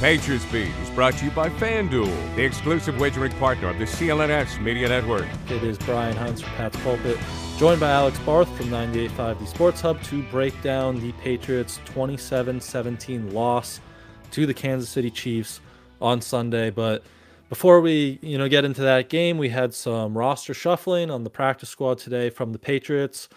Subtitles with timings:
[0.00, 4.58] Patriots Beat is brought to you by FanDuel, the exclusive wagering partner of the CLNS
[4.58, 5.26] Media Network.
[5.50, 7.18] It is Brian Hines from Pat's Pulpit,
[7.58, 13.34] joined by Alex Barth from 98.5 The Sports Hub to break down the Patriots' 27-17
[13.34, 13.82] loss
[14.30, 15.60] to the Kansas City Chiefs
[16.00, 16.70] on Sunday.
[16.70, 17.04] But
[17.50, 21.30] before we, you know, get into that game, we had some roster shuffling on the
[21.30, 23.28] practice squad today from the Patriots.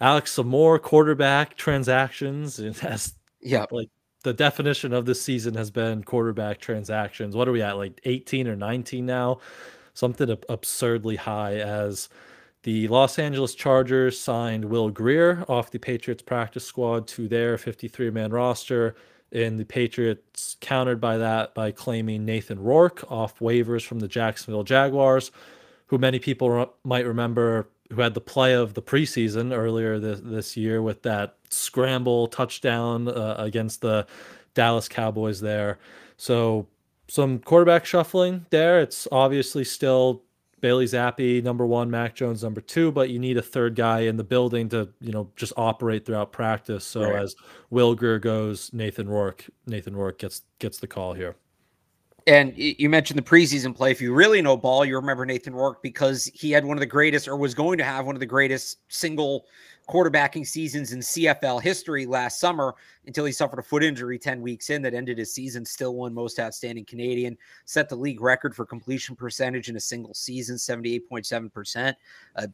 [0.00, 2.58] Alex, some more quarterback transactions.
[2.58, 3.90] It has yeah, like
[4.24, 7.36] the definition of this season has been quarterback transactions.
[7.36, 7.76] What are we at?
[7.76, 9.38] Like 18 or 19 now?
[9.92, 12.08] Something absurdly high as
[12.64, 18.10] the Los Angeles Chargers signed Will Grier off the Patriots practice squad to their 53
[18.10, 18.96] man roster.
[19.30, 24.64] And the Patriots countered by that by claiming Nathan Rourke off waivers from the Jacksonville
[24.64, 25.30] Jaguars,
[25.88, 30.56] who many people might remember who had the play of the preseason earlier this, this
[30.56, 34.06] year with that scramble touchdown uh, against the
[34.54, 35.78] Dallas Cowboys there.
[36.16, 36.66] So
[37.08, 38.80] some quarterback shuffling there.
[38.80, 40.22] It's obviously still
[40.60, 44.16] Bailey Zappe, number one, Mac Jones, number two, but you need a third guy in
[44.16, 46.86] the building to, you know, just operate throughout practice.
[46.86, 47.16] So right.
[47.16, 47.36] as
[47.68, 51.36] Will Grier goes, Nathan Rourke, Nathan Rourke gets gets the call here.
[52.26, 53.90] And you mentioned the preseason play.
[53.90, 56.86] If you really know ball, you remember Nathan Rourke because he had one of the
[56.86, 59.44] greatest, or was going to have one of the greatest single
[59.88, 62.74] quarterbacking seasons in CFL history last summer
[63.06, 65.64] until he suffered a foot injury 10 weeks in that ended his season.
[65.64, 70.14] Still won most outstanding Canadian, set the league record for completion percentage in a single
[70.14, 71.94] season, 78.7%.
[72.36, 72.46] Uh,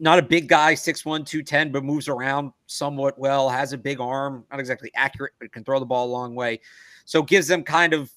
[0.00, 4.44] not a big guy, 6'1, 210, but moves around somewhat well, has a big arm,
[4.50, 6.60] not exactly accurate, but can throw the ball a long way.
[7.04, 8.12] So gives them kind of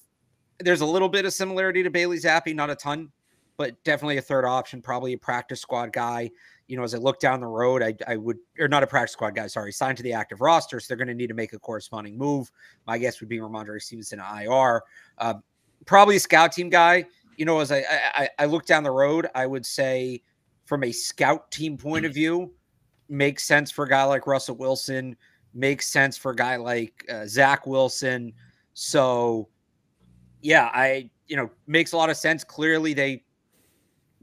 [0.60, 3.10] there's a little bit of similarity to Bailey Zappe, not a ton,
[3.56, 6.30] but definitely a third option, probably a practice squad guy.
[6.72, 9.12] You know, as I look down the road, I, I would, or not a practice
[9.12, 10.80] squad guy, sorry, signed to the active roster.
[10.80, 12.50] So they're going to need to make a corresponding move.
[12.86, 14.80] My guess would be Rhamondre Stevenson IR.
[15.18, 15.34] Uh,
[15.84, 17.04] probably a scout team guy.
[17.36, 17.84] You know, as I,
[18.14, 20.22] I, I look down the road, I would say
[20.64, 22.54] from a scout team point of view,
[23.10, 25.14] makes sense for a guy like Russell Wilson,
[25.52, 28.32] makes sense for a guy like uh, Zach Wilson.
[28.72, 29.50] So,
[30.40, 32.44] yeah, I you know makes a lot of sense.
[32.44, 33.24] Clearly, they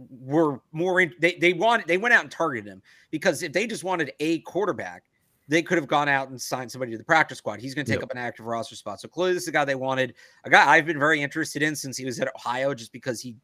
[0.09, 3.67] were more in, they they wanted they went out and targeted him because if they
[3.67, 5.03] just wanted a quarterback,
[5.47, 7.59] they could have gone out and signed somebody to the practice squad.
[7.59, 8.05] He's going to take yep.
[8.05, 9.01] up an active roster spot.
[9.01, 10.13] So clearly, this is a guy they wanted.
[10.45, 13.35] A guy I've been very interested in since he was at Ohio, just because he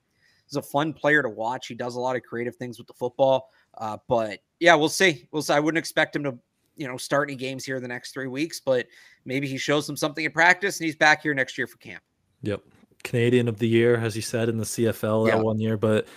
[0.49, 1.67] is a fun player to watch.
[1.67, 3.49] He does a lot of creative things with the football.
[3.77, 5.27] Uh, but yeah, we'll see.
[5.31, 5.53] We'll see.
[5.53, 6.38] I wouldn't expect him to
[6.75, 8.88] you know start any games here in the next three weeks, but
[9.25, 12.03] maybe he shows them something in practice and he's back here next year for camp.
[12.44, 12.61] Yep.
[13.03, 15.35] Canadian of the year, as he said in the CFL yeah.
[15.35, 15.77] that one year.
[15.77, 16.07] But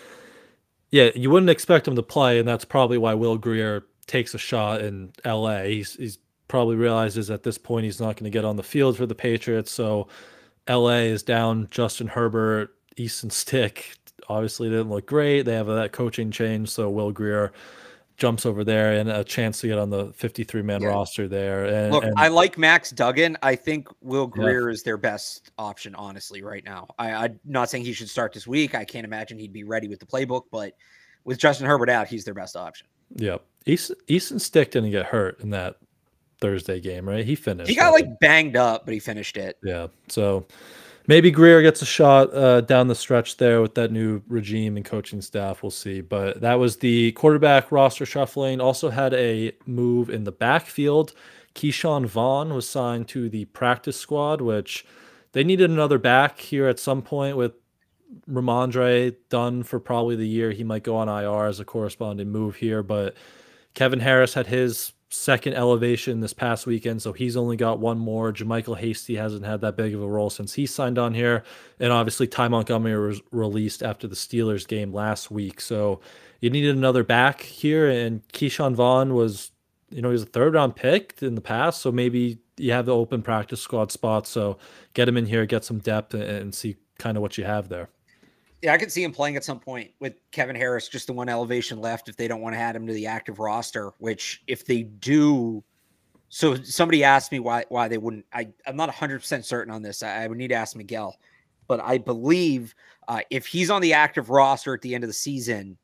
[0.90, 4.38] yeah, you wouldn't expect him to play, and that's probably why Will Grier takes a
[4.38, 5.62] shot in LA.
[5.62, 6.18] He's he's
[6.48, 9.14] probably realizes at this point he's not going to get on the field for the
[9.14, 9.70] Patriots.
[9.70, 10.08] So
[10.68, 13.94] LA is down Justin Herbert, Easton Stick.
[14.28, 15.42] Obviously didn't look great.
[15.42, 17.52] They have that coaching change, so Will Grier
[18.18, 20.88] jumps over there and a chance to get on the 53 man yeah.
[20.88, 21.64] roster there.
[21.66, 23.38] And, Look, and, I like Max Duggan.
[23.42, 24.74] I think Will Grier yeah.
[24.74, 26.88] is their best option, honestly, right now.
[26.98, 28.74] I, am not saying he should start this week.
[28.74, 30.74] I can't imagine he'd be ready with the playbook, but
[31.24, 32.88] with Justin Herbert out, he's their best option.
[33.14, 33.44] Yep.
[33.66, 35.76] Easton, Easton Stick didn't get hurt in that
[36.40, 37.24] Thursday game, right?
[37.24, 37.70] He finished.
[37.70, 39.58] He got like banged up, but he finished it.
[39.62, 39.86] Yeah.
[40.08, 40.46] So
[41.08, 44.84] maybe Grier gets a shot uh, down the stretch there with that new regime and
[44.84, 45.62] coaching staff.
[45.62, 46.00] We'll see.
[46.00, 48.60] But that was the quarterback roster shuffling.
[48.60, 51.12] Also had a move in the backfield.
[51.54, 54.86] Ke'Shawn Vaughn was signed to the practice squad, which
[55.32, 57.52] they needed another back here at some point with
[58.30, 60.52] Rhamondre done for probably the year.
[60.52, 63.16] He might go on IR as a corresponding move here, but
[63.74, 68.32] Kevin Harris had his second elevation this past weekend, so he's only got one more.
[68.32, 71.44] JaMycal Hasty hasn't had that big of a role since he signed on here,
[71.80, 76.00] and obviously Ty Montgomery was released after the Steelers game last week, so
[76.40, 79.50] you needed another back here, and Ke'Shawn Vaughn was,
[79.90, 82.86] you know, he was a third round pick in the past, so maybe you have
[82.86, 84.58] the open practice squad spot, so
[84.92, 87.88] get him in here, get some depth, and see kind of what you have there.
[88.62, 91.28] Yeah, I could see him playing at some point with Kevin Harris, just the one
[91.28, 94.64] elevation left if they don't want to add him to the active roster, which if
[94.64, 95.62] they do
[96.28, 98.26] so somebody asked me why why they wouldn't.
[98.32, 100.02] I I'm not 100 percent certain on this.
[100.02, 101.16] I, I, would need to ask Miguel,
[101.66, 102.74] but I believe
[103.06, 105.78] uh, if he's on the active roster at the end of the season,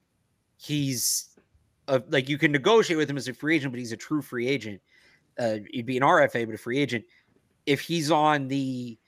[0.57, 1.29] he's
[1.89, 4.21] uh, like you can negotiate with him as a free agent, but he's a true
[4.21, 4.81] free agent.
[5.39, 7.05] Uh, he'd be an RFA, but a free agent.
[7.67, 8.99] If he's on the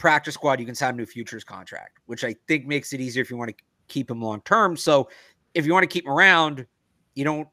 [0.00, 3.00] practice squad, you can sign him to a futures contract, which I think makes it
[3.00, 4.76] easier if you want to keep him long term.
[4.76, 5.08] So
[5.54, 6.66] if you want to keep him around,
[7.14, 7.46] you don't,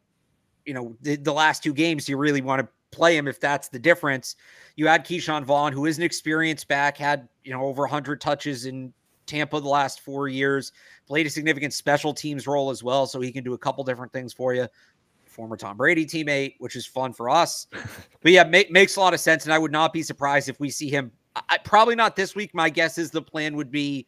[0.66, 3.68] you know, the, the last two games, you really want to play him if that's
[3.68, 4.36] the difference.
[4.76, 8.66] You add Ke'Shawn Vaughn, who is an experienced back, had, you know, over 100 touches
[8.66, 8.94] in
[9.26, 10.72] Tampa the last four years,
[11.06, 13.06] played a significant special teams role as well.
[13.06, 14.68] So he can do a couple different things for you.
[15.26, 17.68] Former Tom Brady teammate, which is fun for us.
[18.22, 19.44] but yeah, make, makes a lot of sense.
[19.44, 21.12] And I would not be surprised if we see him
[21.50, 22.54] I, probably not this week.
[22.54, 24.06] My guess is the plan would be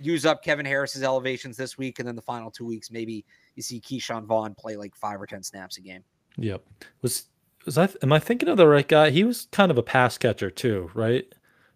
[0.00, 3.24] use up Kevin Harris's elevations this week, and then the final two weeks, maybe
[3.54, 6.02] you see Ke'Shawn Vaughn play like five or ten snaps a game.
[6.36, 6.64] Yep.
[7.02, 7.24] Was
[7.64, 7.88] was I?
[8.02, 9.10] Am I thinking of the right guy?
[9.10, 11.32] He was kind of a pass catcher too, right?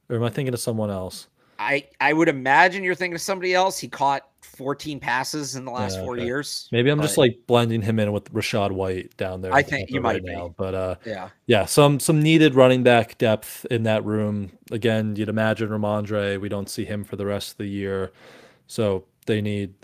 [0.09, 1.29] Or am I thinking of someone else?
[1.59, 3.79] I I would imagine you're thinking of somebody else.
[3.79, 6.69] He caught 14 passes in the last yeah, four years.
[6.73, 9.53] Maybe I'm just like blending him in with Rachaad White down there.
[9.53, 13.67] I think you might now, but uh, yeah, yeah, some some needed running back depth
[13.71, 14.53] in that room.
[14.71, 16.41] Again, you'd imagine Rhamondre.
[16.41, 18.13] We don't see him for the rest of the year,
[18.67, 19.75] so they need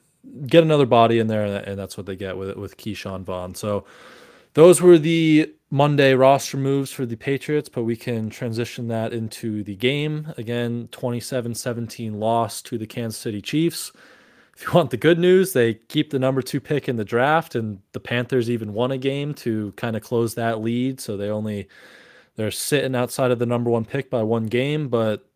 [0.47, 3.55] get another body in there, and that's what they get with with Ke'Shawn Vaughn.
[3.55, 3.85] So
[4.55, 9.65] those were the Monday roster moves for the Patriots, but we can transition that into
[9.65, 10.33] the game.
[10.37, 13.91] Again, 27 17 loss to the Kansas City Chiefs
[14.57, 17.55] if you want the good news, they keep the number two pick in the draft,
[17.55, 21.01] and the Panthers even won a game to kind of close that lead.
[21.01, 21.69] So they only
[22.37, 25.27] they're sitting outside of the number one pick by one game, but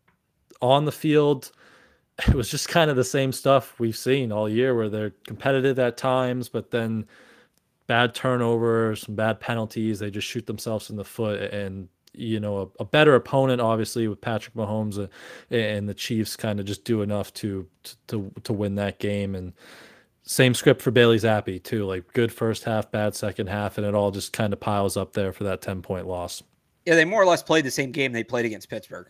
[0.61, 1.51] on the field,
[2.27, 5.79] it was just kind of the same stuff we've seen all year, where they're competitive
[5.79, 7.05] at times, but then
[7.87, 12.71] bad turnovers, some bad penalties, they just shoot themselves in the foot and you know
[12.79, 15.07] a, a, better opponent obviously with Patrick Mahomes uh,
[15.55, 17.67] and the Chiefs kind of just do enough to
[18.07, 19.53] to to win that game and
[20.23, 23.93] same script for Bailey Zappe too like good first half bad second half and it
[23.93, 26.41] all just kind of piles up there for that 10 point loss.
[26.85, 29.07] Yeah, they more or less played the same game they played against Pittsburgh.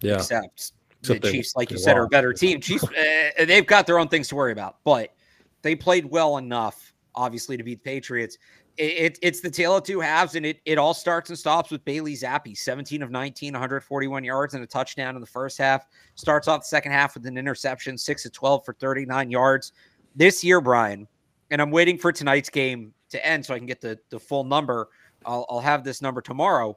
[0.00, 0.14] Yeah.
[0.14, 2.60] Except, Except the they, Chiefs like you said are a better team.
[2.60, 5.14] Chiefs uh, they've got their own things to worry about, but
[5.62, 8.38] they played well enough obviously to beat the Patriots
[8.78, 11.84] it, it's the tale of two halves, and it, it all starts and stops with
[11.84, 15.86] Bailey Zappe, 17 of 19, 141 yards and a touchdown in the first half.
[16.14, 19.72] Starts off the second half with an interception, 6 of 12 for 39 yards.
[20.14, 21.08] This year, Brian,
[21.50, 24.44] and I'm waiting for tonight's game to end so I can get the, the full
[24.44, 24.88] number.
[25.24, 26.76] I'll, I'll have this number tomorrow.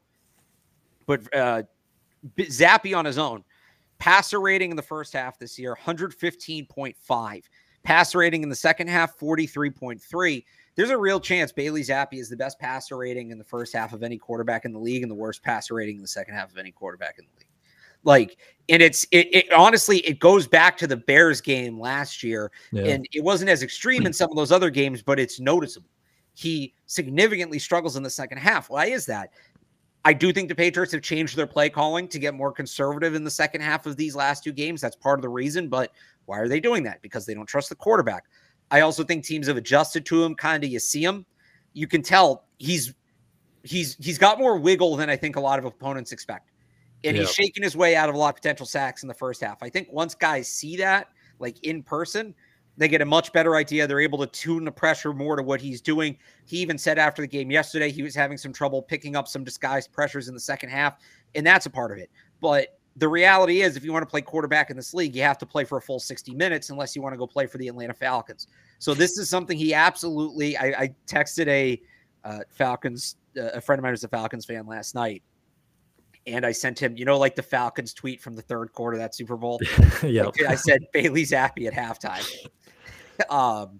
[1.06, 1.64] But uh,
[2.38, 3.44] Zappe on his own,
[3.98, 7.44] passer rating in the first half this year, 115.5.
[7.84, 10.44] Passer rating in the second half, 43.3
[10.80, 13.92] there's a real chance Bailey Zappe is the best passer rating in the first half
[13.92, 16.50] of any quarterback in the league and the worst passer rating in the second half
[16.50, 17.50] of any quarterback in the league.
[18.06, 18.38] Like,
[18.70, 22.84] and it's it, it honestly it goes back to the Bears game last year, yeah.
[22.84, 25.90] and it wasn't as extreme in some of those other games, but it's noticeable.
[26.34, 28.70] He significantly struggles in the second half.
[28.70, 29.32] Why is that?
[30.06, 33.26] I do think the Patriots have changed their play calling to get more conservative in
[33.26, 34.80] the second half of these last two games.
[34.80, 35.68] That's part of the reason.
[35.68, 35.92] But
[36.30, 37.02] why are they doing that?
[37.02, 38.26] Because they don't trust the quarterback.
[38.70, 40.36] I also think teams have adjusted to him.
[40.36, 41.26] Kind of, you see him,
[41.74, 42.94] you can tell he's
[43.64, 46.52] he's he's got more wiggle than I think a lot of opponents expect,
[47.04, 47.24] and yeah.
[47.24, 49.58] he's shaking his way out of a lot of potential sacks in the first half.
[49.64, 51.08] I think once guys see that,
[51.40, 52.36] like in person,
[52.78, 53.88] they get a much better idea.
[53.88, 56.16] They're able to tune the pressure more to what he's doing.
[56.46, 59.44] He even said after the game yesterday he was having some trouble picking up some
[59.44, 61.00] disguised pressures in the second half,
[61.34, 62.12] and that's a part of it.
[62.40, 65.38] But the reality is, if you want to play quarterback in this league, you have
[65.38, 67.68] to play for a full 60 minutes unless you want to go play for the
[67.68, 68.48] Atlanta Falcons.
[68.80, 70.58] So this is something he absolutely.
[70.58, 71.82] I, I texted a
[72.24, 75.24] uh, Falcons, uh, a friend of mine who's a Falcons fan last night,
[76.28, 79.16] and I sent him, you know, like the Falcons tweet from the third quarter that
[79.16, 79.60] Super Bowl.
[80.04, 82.26] yeah, like, I said Bailey's happy at halftime.
[83.30, 83.80] um,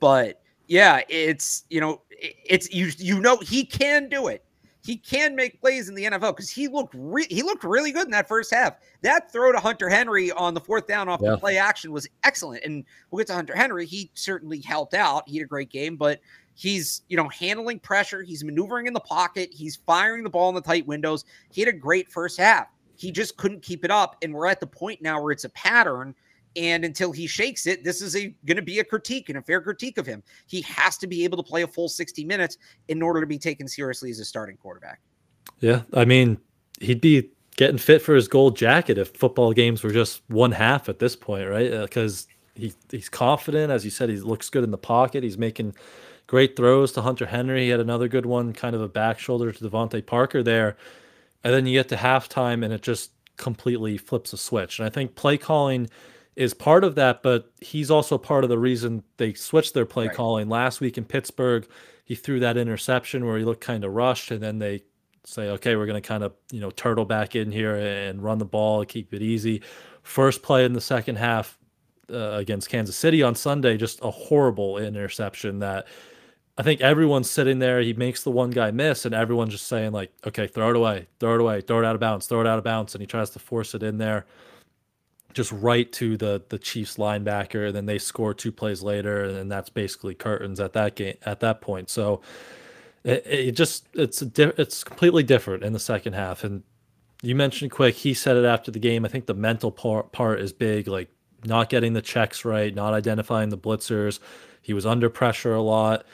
[0.00, 4.44] but yeah, it's you know, it's you you know he can do it
[4.90, 8.06] he can make plays in the NFL because he looked re- he looked really good
[8.06, 8.74] in that first half.
[9.02, 11.30] That throw to Hunter Henry on the fourth down off yeah.
[11.30, 12.64] the play action was excellent.
[12.64, 13.86] And we'll get to Hunter Henry.
[13.86, 15.28] He certainly helped out.
[15.28, 16.18] He had a great game, but
[16.54, 18.24] he's you know handling pressure.
[18.24, 19.50] He's maneuvering in the pocket.
[19.52, 21.24] He's firing the ball in the tight windows.
[21.52, 22.66] He had a great first half.
[22.96, 25.50] He just couldn't keep it up, and we're at the point now where it's a
[25.50, 26.16] pattern
[26.56, 29.60] and until he shakes it, this is going to be a critique and a fair
[29.60, 30.22] critique of him.
[30.46, 33.38] He has to be able to play a full 60 minutes in order to be
[33.38, 35.00] taken seriously as a starting quarterback.
[35.60, 36.38] Yeah, I mean,
[36.80, 40.88] he'd be getting fit for his gold jacket if football games were just one half
[40.88, 41.70] at this point, right?
[41.82, 45.22] Because uh, he he's confident, as you said, he looks good in the pocket.
[45.22, 45.74] He's making
[46.26, 47.64] great throws to Hunter Henry.
[47.64, 50.76] He had another good one, kind of a back shoulder to DeVante Parker there,
[51.44, 54.78] and then you get to halftime and it just completely flips a switch.
[54.78, 55.88] And I think play calling
[56.36, 60.06] is part of that, but he's also part of the reason they switched their play
[60.06, 60.16] right.
[60.16, 60.48] calling.
[60.48, 61.66] Last week in Pittsburgh,
[62.04, 64.82] he threw that interception where he looked kind of rushed, and then they
[65.24, 68.38] say, okay, we're going to kind of, you know, turtle back in here and run
[68.38, 69.62] the ball, keep it easy.
[70.02, 71.58] First play in the second half
[72.10, 75.86] uh, against Kansas City on Sunday, just a horrible interception that
[76.56, 77.80] I think everyone's sitting there.
[77.80, 81.06] He makes the one guy miss, and everyone's just saying, like, okay, throw it away,
[81.18, 82.94] throw it away, throw it out of bounds, throw it out of bounds.
[82.94, 84.26] And he tries to force it in there
[85.32, 89.50] just right to the the Chiefs linebacker, and then they score two plays later, and
[89.50, 91.90] that's basically curtains at that game at that point.
[91.90, 92.20] So
[93.04, 96.44] it, it just it's di- it's completely different in the second half.
[96.44, 96.62] And
[97.22, 99.04] you mentioned quick, he said it after the game.
[99.04, 101.08] I think the mental part part is big, like
[101.44, 104.20] not getting the checks right, not identifying the blitzers.
[104.62, 106.04] He was under pressure a lot,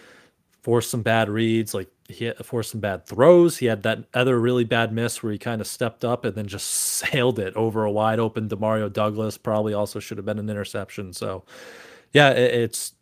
[0.62, 3.58] forced some bad reads, like he forced some bad throws.
[3.58, 6.46] He had that other really bad miss where he kind of stepped up and then
[6.46, 9.36] just sailed it over a wide open Demario Douglas.
[9.36, 11.12] Probably also should have been an interception.
[11.12, 11.44] So,
[12.12, 12.92] yeah, it, it's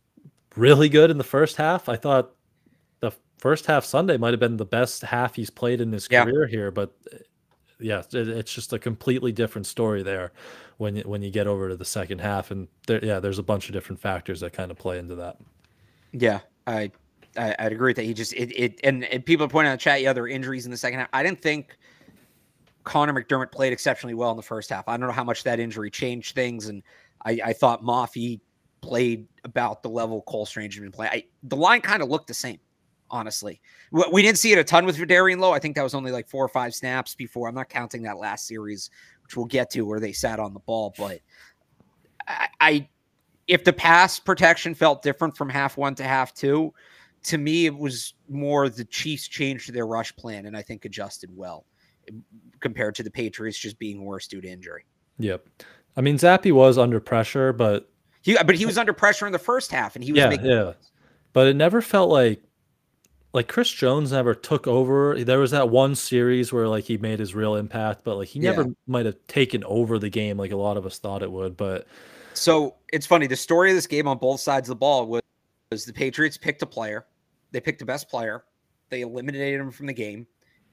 [0.56, 1.88] really good in the first half.
[1.88, 2.32] I thought
[3.00, 6.25] the first half Sunday might have been the best half he's played in his yeah.
[6.25, 7.18] career here, but eh,
[7.80, 10.32] yeah, it, it's just a completely different story there
[10.78, 12.50] when when you get over to the second half.
[12.50, 15.37] And there, yeah, there's a bunch of different factors that kind of play into that.
[16.12, 16.92] Yeah, I
[17.37, 18.05] I, would agree with that.
[18.05, 20.29] He just it, it and, and people pointing out in the chat, yeah, there were
[20.29, 21.09] injuries in the second half.
[21.12, 21.76] I didn't think
[22.85, 24.88] Connor McDermott played exceptionally well in the first half.
[24.88, 26.83] I don't know how much that injury changed things, and
[27.25, 28.41] I, I thought Mafi
[28.81, 31.12] played about the level Cole Strange had been playing.
[31.12, 32.59] I, the line kind of looked the same,
[33.11, 33.61] honestly.
[33.91, 35.53] We, we didn't see it a ton with Vederian Lowe.
[35.53, 37.49] I think that was only like four or five snaps before.
[37.49, 38.91] I'm not counting that last series,
[39.23, 41.21] which we'll get to where they sat on the ball, but
[42.29, 42.88] I, I
[43.47, 46.73] if the pass protection felt different from half one to half two,
[47.25, 51.31] to me, it was more the Chiefs changed their rush plan and I think adjusted
[51.35, 51.64] well
[52.11, 52.23] um,
[52.61, 54.85] compared to the Patriots just being worse due to injury.
[55.19, 55.47] Yep.
[55.97, 57.90] I mean, Zappe was under pressure, but
[58.23, 60.47] he but he was under pressure in the first half and he was yeah, making
[60.47, 60.73] yeah.
[61.33, 62.43] But it never felt like
[63.33, 65.23] like Chris Jones never took over.
[65.23, 68.38] There was that one series where like he made his real impact, but like he
[68.38, 68.73] never yeah.
[68.87, 71.57] might have taken over the game like a lot of us thought it would.
[71.57, 71.87] But
[72.35, 73.26] so it's funny.
[73.26, 75.23] The story of this game on both sides of the ball was,
[75.71, 77.07] was the Patriots picked a player
[77.54, 78.44] they picked the best player.
[78.90, 80.26] They eliminated him from the game,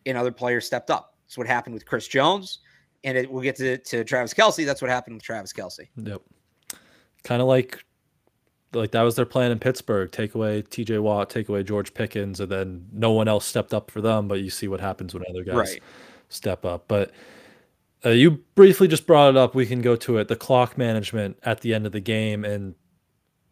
[0.05, 1.15] and other players stepped up.
[1.23, 2.59] That's what happened with Chris Jones,
[3.03, 4.65] and it, we'll get to, to Travis Kelce.
[4.65, 5.87] That's what happened with Travis Kelce.
[5.95, 6.21] Yep.
[7.23, 7.85] Kind of like
[8.73, 10.11] like that was their plan in Pittsburgh.
[10.11, 13.91] Take away TJ Watt, take away George Pickens, and then no one else stepped up
[13.91, 14.27] for them.
[14.27, 15.83] But you see what happens when other guys right.
[16.29, 16.85] step up.
[16.87, 17.11] But
[18.03, 19.53] uh, you briefly just brought it up.
[19.53, 20.29] We can go to it.
[20.29, 22.73] The clock management at the end of the game, and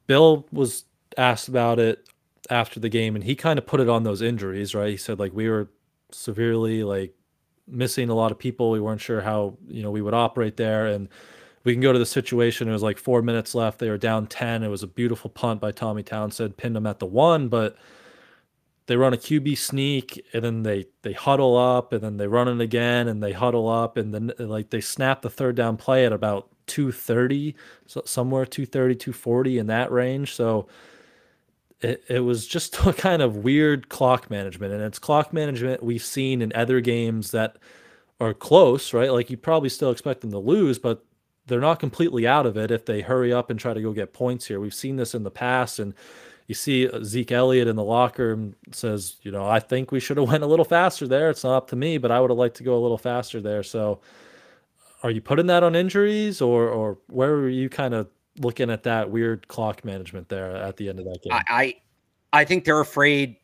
[0.08, 2.09] Bill was asked about it
[2.50, 4.90] after the game and he kind of put it on those injuries, right?
[4.90, 5.70] He said like we were
[6.12, 7.14] severely like
[7.68, 8.72] missing a lot of people.
[8.72, 11.08] We weren't sure how, you know, we would operate there and
[11.64, 12.68] we can go to the situation.
[12.68, 13.80] It was like four minutes left.
[13.80, 14.64] They were down 10.
[14.64, 17.78] It was a beautiful punt by Tommy Townsend, pinned them at the one, but
[18.90, 22.48] they run a QB sneak and then they they huddle up and then they run
[22.48, 26.08] it again and they huddle up and then like they snap the third down play
[26.08, 30.68] at about 230 so somewhere 230 240 in that range so
[31.82, 36.04] it, it was just a kind of weird clock management and it's clock management we've
[36.04, 37.58] seen in other games that
[38.20, 41.06] are close right like you probably still expect them to lose but
[41.48, 44.14] they're not completely out of it if they hurry up and try to go get
[44.14, 45.94] points here we've seen this in the past and
[46.50, 50.00] you see uh, Zeke Elliott in the locker room says, you know, I think we
[50.00, 51.30] should have went a little faster there.
[51.30, 53.40] It's not up to me, but I would have liked to go a little faster
[53.40, 53.64] there.
[53.64, 54.02] So,
[55.04, 58.10] are you putting that on injuries, or or where were you kind of
[58.40, 61.34] looking at that weird clock management there at the end of that game.
[61.34, 61.76] I I,
[62.42, 63.38] I think they're afraid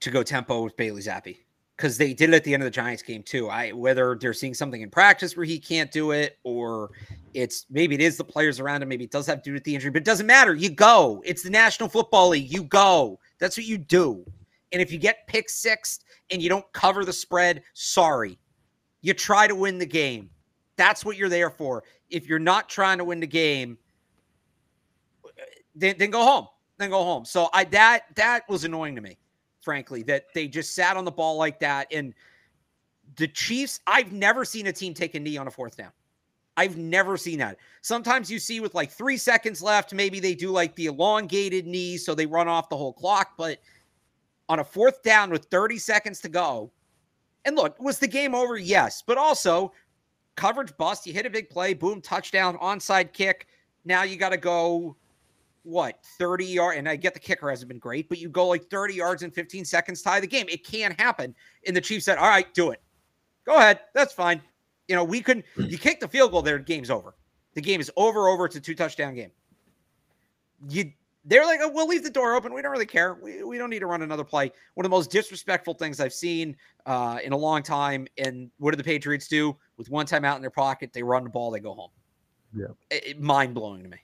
[0.00, 1.38] to go tempo with Bailey Zappe
[1.76, 3.48] because they did it at the end of the Giants game too.
[3.48, 6.90] I whether they're seeing something in practice where he can't do it, or
[7.34, 8.88] it's maybe it is the players around him.
[8.88, 10.54] Maybe it does have to do with the injury, but it doesn't matter.
[10.54, 11.22] You go.
[11.24, 12.52] It's the National Football League.
[12.52, 13.18] You go.
[13.38, 14.24] That's what you do.
[14.72, 16.00] And if you get pick six
[16.30, 18.38] and you don't cover the spread, sorry.
[19.02, 20.30] You try to win the game.
[20.76, 21.84] That's what you're there for.
[22.10, 23.78] If you're not trying to win the game,
[25.76, 26.48] then, then go home.
[26.78, 27.24] Then go home.
[27.24, 29.16] So I that that was annoying to me,
[29.62, 31.86] frankly, that they just sat on the ball like that.
[31.90, 32.12] And
[33.16, 35.92] the Chiefs, I've never seen a team take a knee on a fourth down.
[36.58, 37.58] I've never seen that.
[37.82, 41.98] Sometimes you see with like three seconds left, maybe they do like the elongated knee
[41.98, 43.32] so they run off the whole clock.
[43.36, 43.58] But
[44.48, 46.70] on a fourth down with 30 seconds to go,
[47.44, 48.56] and look, was the game over?
[48.56, 49.02] Yes.
[49.06, 49.72] But also,
[50.34, 51.06] coverage bust.
[51.06, 53.46] You hit a big play, boom, touchdown, onside kick.
[53.84, 54.96] Now you got to go,
[55.66, 56.78] what, 30 yards?
[56.78, 59.30] And I get the kicker hasn't been great, but you go like 30 yards in
[59.30, 60.46] 15 seconds, tie the game.
[60.48, 61.34] It can happen.
[61.66, 62.80] And the Chiefs said, all right, do it.
[63.44, 63.80] Go ahead.
[63.92, 64.40] That's fine.
[64.88, 67.16] You know, we couldn't, you kick the field goal there, game's over.
[67.54, 68.46] The game is over, over.
[68.46, 69.30] It's a two touchdown game.
[70.68, 70.92] You
[71.28, 72.54] they're like, oh, we'll leave the door open.
[72.54, 73.14] We don't really care.
[73.14, 74.52] We, we don't need to run another play.
[74.74, 76.56] One of the most disrespectful things I've seen
[76.86, 78.06] uh, in a long time.
[78.16, 79.56] And what do the Patriots do?
[79.76, 81.90] With one time out in their pocket, they run the ball, they go home.
[82.54, 82.66] Yeah.
[82.90, 83.98] It, mind blowing to me.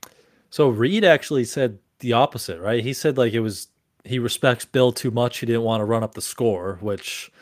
[0.53, 2.85] So Reid actually said the opposite, right?
[2.85, 3.69] He said like it was
[4.05, 5.39] he respects Bill too much.
[5.39, 7.33] He didn't want to run up the score, which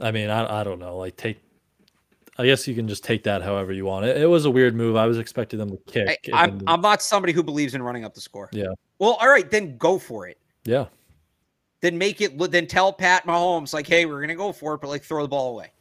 [0.00, 0.96] I mean, I, I don't know.
[0.96, 1.38] Like take
[2.38, 4.06] I guess you can just take that however you want.
[4.06, 4.96] It, it was a weird move.
[4.96, 6.30] I was expecting them to kick.
[6.32, 8.48] I, am I'm not somebody who believes in running up the score.
[8.52, 8.72] Yeah.
[8.98, 10.38] Well, all right, then go for it.
[10.64, 10.86] Yeah.
[11.82, 12.38] Then make it.
[12.50, 15.28] Then tell Pat Mahomes like, hey, we're gonna go for it, but like throw the
[15.28, 15.72] ball away.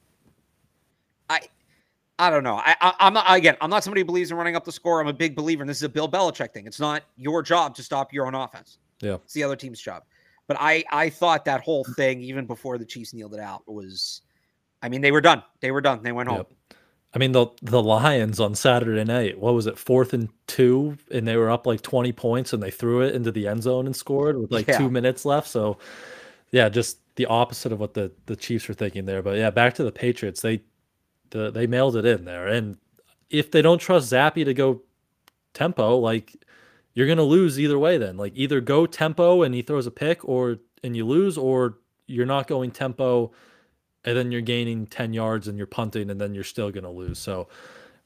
[2.20, 2.58] I, don't know.
[2.58, 3.56] I, I am not again.
[3.62, 5.02] I'm not somebody who believes in running up the score.
[5.02, 6.68] I'm a big believer, and this is a Bill Belichick thing.
[6.68, 8.78] It's not your job to stop your own offense.
[9.00, 9.16] Yeah.
[9.16, 10.04] It's the other team's job.
[10.48, 14.22] But I I thought that whole thing, even before the Chiefs kneeled it out, was
[14.82, 15.44] I mean, they were done.
[15.62, 16.02] They were done.
[16.04, 16.38] They went home.
[16.38, 16.54] Yep.
[17.14, 19.40] I mean the the Lions on Saturday night.
[19.40, 19.78] What was it?
[19.78, 23.32] Fourth and two, and they were up like twenty points, and they threw it into
[23.32, 24.78] the end zone and scored with like yeah.
[24.78, 25.48] two minutes left.
[25.48, 25.80] So,
[26.52, 29.24] yeah, just the opposite of what the the Chiefs were thinking there.
[29.24, 30.42] But yeah, back to the Patriots.
[30.42, 30.62] They
[31.32, 32.78] the, they mailed it in there, and
[33.30, 34.82] if they don't trust Zappe to go
[35.54, 36.36] tempo, like
[36.94, 37.98] you're gonna lose either way.
[37.98, 41.78] Then like either go tempo and he throws a pick, or and you lose, or
[42.08, 43.32] you're not going tempo
[44.06, 47.20] and then you're gaining 10 yards and you're punting and then you're still to lose.
[47.20, 47.48] So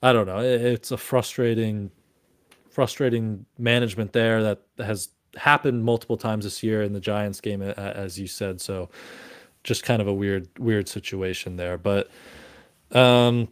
[0.01, 0.39] I don't know.
[0.39, 1.91] It's a frustrating,
[2.69, 8.19] frustrating management there that has happened multiple times this year in the Giants game, as
[8.19, 8.59] you said.
[8.59, 8.89] So
[9.63, 11.77] just kind of a weird, weird situation there.
[11.77, 12.09] But
[12.93, 13.47] um,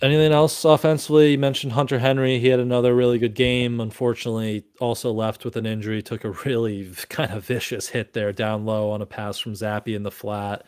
[0.00, 1.32] anything else offensively?
[1.32, 2.38] You mentioned Hunter Henry.
[2.38, 3.80] He had another really good game.
[3.80, 6.02] Unfortunately, also left with an injury.
[6.02, 9.94] Took a really kind of vicious hit there down low on a pass from Zappe
[9.94, 10.64] in the flat.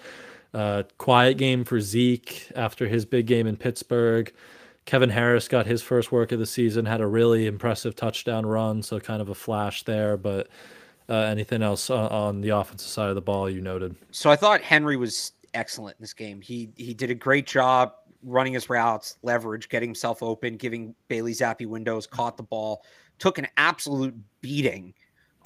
[0.55, 4.33] Uh, quiet game for Zeke after his big game in Pittsburgh.
[4.87, 8.83] Kevin Harris got his first work of the season, had a really impressive touchdown run,
[8.83, 10.16] so kind of a flash there.
[10.16, 10.48] But
[11.09, 13.96] uh, anything else on the offensive side of the ball you noted?
[14.12, 16.40] So I thought Henry was excellent in this game.
[16.40, 21.33] He he did a great job running his routes, leverage, getting himself open, giving Bailey
[21.33, 22.85] Zappe windows, caught the ball,
[23.18, 24.94] took an absolute beating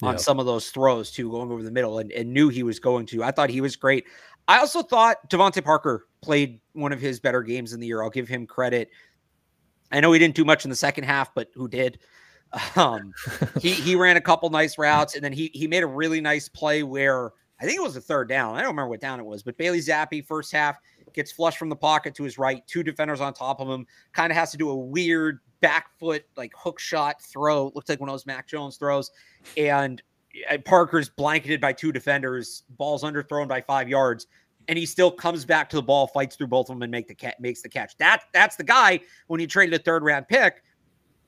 [0.01, 0.19] on yep.
[0.19, 3.05] some of those throws too, going over the middle, and, and knew he was going
[3.07, 3.23] to.
[3.23, 4.05] I thought he was great.
[4.47, 8.01] I also thought DeVante Parker played one of his better games in the year.
[8.01, 8.89] I'll give him credit.
[9.91, 11.99] I know he didn't do much in the second half, but who did?
[12.75, 13.13] Um,
[13.61, 16.49] he he ran a couple nice routes, and then he he made a really nice
[16.49, 17.31] play where
[17.61, 18.55] I think it was a third down.
[18.55, 20.77] I don't remember what down it was, but Bailey Zappe first half
[21.13, 24.31] gets flushed from the pocket to his right, two defenders on top of him, kind
[24.31, 27.71] of has to do a weird back foot like hook shot throw.
[27.75, 29.11] Looks like one of those Mac Jones throws,
[29.57, 30.01] and
[30.49, 34.27] uh, Parker's blanketed by two defenders, ball's underthrown by five yards,
[34.67, 37.07] and he still comes back to the ball, fights through both of them, and make
[37.07, 37.97] the cat makes the catch.
[37.97, 40.63] That that's the guy when you traded a third round pick,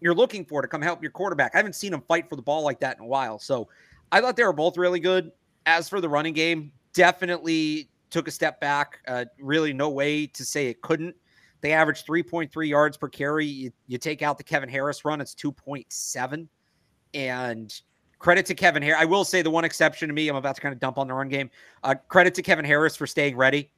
[0.01, 1.51] you're looking for to come help your quarterback.
[1.53, 3.39] I haven't seen him fight for the ball like that in a while.
[3.39, 3.69] So
[4.11, 5.31] I thought they were both really good.
[5.65, 8.99] As for the running game, definitely took a step back.
[9.07, 11.15] Uh, really, no way to say it couldn't.
[11.61, 13.45] They averaged 3.3 yards per carry.
[13.45, 16.47] You, you take out the Kevin Harris run, it's 2.7.
[17.13, 17.81] And
[18.23, 19.01] Credit to Kevin Harris.
[19.01, 21.09] I will say the one exception to me, I'm about to kind of dump on
[21.09, 21.49] the run game.
[21.83, 23.69] Uh, credit to Kevin Harris for staying ready.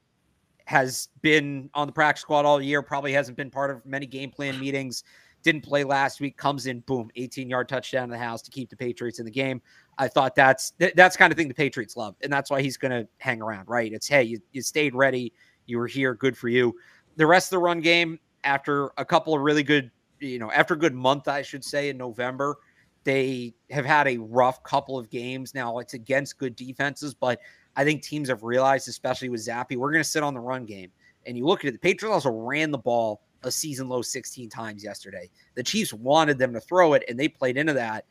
[0.65, 4.29] Has been on the practice squad all year, probably hasn't been part of many game
[4.29, 5.03] plan meetings.
[5.41, 8.69] Didn't play last week, comes in, boom, 18 yard touchdown in the house to keep
[8.69, 9.63] the Patriots in the game.
[9.97, 12.91] I thought that's that's kind of thing the Patriots love, and that's why he's going
[12.91, 13.91] to hang around, right?
[13.91, 15.33] It's hey, you, you stayed ready,
[15.65, 16.75] you were here, good for you.
[17.15, 20.73] The rest of the run game, after a couple of really good, you know, after
[20.73, 22.57] a good month, I should say, in November,
[23.03, 25.53] they have had a rough couple of games.
[25.53, 27.39] Now it's against good defenses, but
[27.75, 30.65] I think teams have realized, especially with Zappe, we're going to sit on the run
[30.65, 30.91] game.
[31.25, 34.49] And you look at it, the Patriots also ran the ball a season low 16
[34.49, 35.29] times yesterday.
[35.55, 38.05] The Chiefs wanted them to throw it, and they played into that.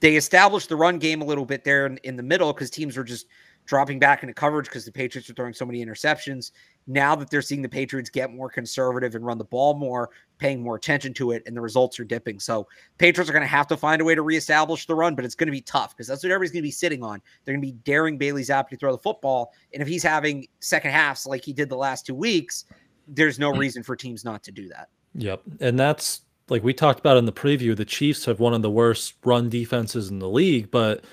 [0.00, 2.96] They established the run game a little bit there in, in the middle because teams
[2.96, 3.26] were just
[3.66, 6.50] dropping back into coverage because the Patriots were throwing so many interceptions.
[6.86, 10.62] Now that they're seeing the Patriots get more conservative and run the ball more, paying
[10.62, 12.40] more attention to it, and the results are dipping.
[12.40, 12.66] So
[12.98, 15.36] Patriots are going to have to find a way to reestablish the run, but it's
[15.36, 17.22] going to be tough because that's what everybody's going to be sitting on.
[17.44, 20.48] They're going to be daring Bailey Zappe to throw the football, and if he's having
[20.58, 22.64] second halves like he did the last two weeks,
[23.06, 23.58] there's no mm.
[23.58, 24.88] reason for teams not to do that.
[25.14, 27.76] Yep, and that's like we talked about in the preview.
[27.76, 31.04] The Chiefs have one of the worst run defenses in the league, but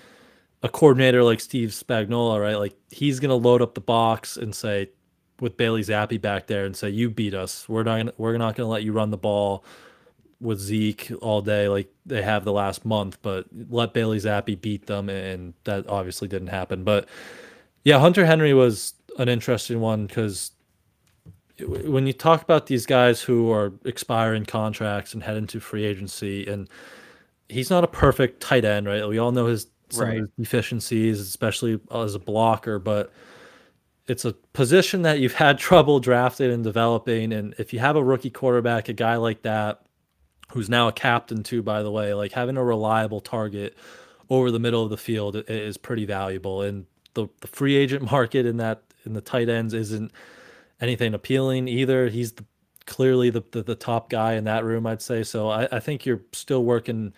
[0.63, 2.57] a coordinator like Steve Spagnuolo, right?
[2.57, 4.89] Like he's to load up the box and say,
[5.39, 7.69] with Bailey Zappe back there, and say, "You beat us.
[7.69, 7.97] We're not.
[7.97, 9.63] Gonna, we're not to let you run the ball
[10.39, 14.87] with Zeke all day like they have the last month, but let Bailey Zappe beat
[14.87, 16.83] them, and that obviously didn't happen.
[16.83, 17.07] But
[17.83, 20.51] yeah, Hunter Henry was an interesting one because
[21.65, 26.45] when you talk about these guys who are expiring contracts and head into free agency,
[26.45, 26.69] and
[27.49, 29.07] he's not a perfect tight end, right?
[29.07, 30.17] We all know his some right.
[30.19, 33.11] his deficiencies, especially as a blocker, but
[34.07, 37.33] it's a position that you've had trouble drafting and developing.
[37.33, 39.81] And if you have a rookie quarterback, a guy like that,
[40.51, 43.77] who's now a captain too, by the way, like having a reliable target
[44.29, 46.61] over the middle of the field is pretty valuable.
[46.61, 50.11] And the, the free agent market in that in the tight ends isn't
[50.79, 52.09] anything appealing either.
[52.09, 52.45] He's the,
[52.85, 55.23] clearly the, the, the top guy in that room, I'd say.
[55.23, 57.13] So I, I think you're still working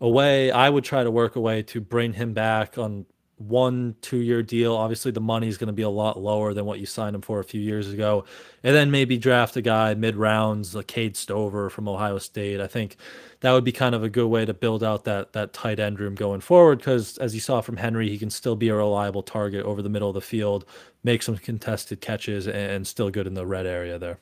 [0.00, 0.50] away.
[0.50, 3.06] I would try to work away to bring him back on
[3.48, 4.74] one two year deal.
[4.74, 7.22] Obviously, the money is going to be a lot lower than what you signed him
[7.22, 8.24] for a few years ago.
[8.62, 12.60] And then maybe draft a guy mid rounds, like Cade Stover from Ohio State.
[12.60, 12.96] I think
[13.40, 15.98] that would be kind of a good way to build out that that tight end
[16.00, 16.78] room going forward.
[16.78, 19.88] Because as you saw from Henry, he can still be a reliable target over the
[19.88, 20.64] middle of the field,
[21.02, 24.18] make some contested catches, and still good in the red area there.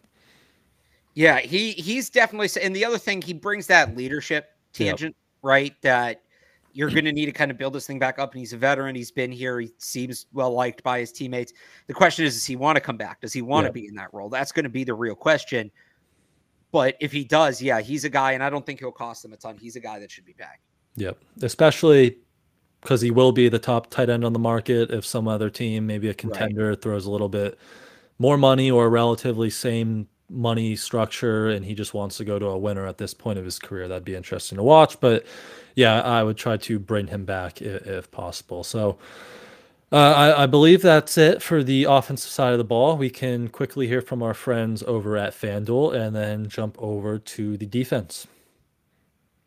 [1.15, 2.49] Yeah, he he's definitely.
[2.63, 5.39] And the other thing, he brings that leadership tangent, yep.
[5.43, 5.75] right?
[5.83, 6.23] That
[6.73, 8.33] you're going to need to kind of build this thing back up.
[8.33, 8.95] And he's a veteran.
[8.95, 9.61] He's been here.
[9.61, 11.53] He seems well liked by his teammates.
[11.87, 13.21] The question is, does he want to come back?
[13.21, 14.29] Does he want to be in that role?
[14.29, 15.71] That's going to be the real question.
[16.73, 19.33] But if he does, yeah, he's a guy, and I don't think he'll cost them
[19.33, 19.57] a ton.
[19.59, 20.61] He's a guy that should be back.
[20.97, 21.19] Yep.
[21.43, 22.19] Especially
[22.81, 25.87] because he will be the top tight end on the market if some other team,
[25.87, 26.81] maybe a contender, right.
[26.81, 27.59] throws a little bit
[28.19, 32.59] more money or relatively same money structure and he just wants to go to a
[32.59, 33.89] winner at this point of his career.
[33.89, 35.01] That'd be interesting to watch.
[35.01, 35.27] But
[35.75, 38.65] yeah, I would try to bring him back if, if possible.
[38.65, 38.99] So
[39.93, 42.97] uh, I, I, believe that's it for the offensive side of the ball.
[42.97, 47.57] We can quickly hear from our friends over at FanDuel and then jump over to
[47.57, 48.29] the defense.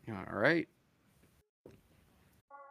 [0.06, 0.68] All right.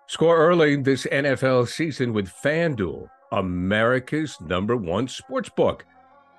[0.06, 5.86] Score early this NFL season with FanDuel, America's number one sports book.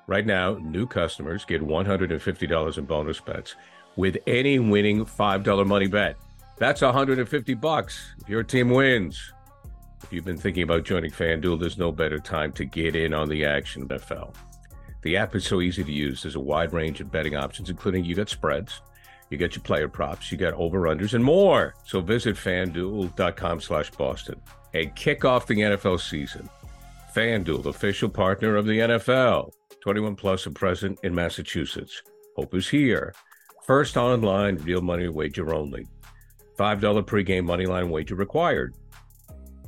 [0.06, 3.54] Right now, new customers get $150 in bonus bets
[3.96, 6.16] with any winning $5 money bet.
[6.56, 9.32] That's 150 bucks if your team wins.
[10.02, 13.28] If you've been thinking about joining FanDuel, there's no better time to get in on
[13.28, 14.34] the action, NFL.
[15.00, 16.22] The app is so easy to use.
[16.22, 18.82] There's a wide range of betting options, including you got spreads,
[19.30, 21.74] you get your player props, you got over-unders, and more.
[21.84, 24.40] So visit FanDuel.com slash Boston
[24.74, 26.48] and kick off the NFL season.
[27.14, 29.50] FanDuel, official partner of the NFL.
[29.84, 32.00] 21 plus and present in Massachusetts.
[32.36, 33.14] Hope is here.
[33.64, 35.86] First online, real money wager only.
[36.56, 38.74] $5 pregame moneyline wager required.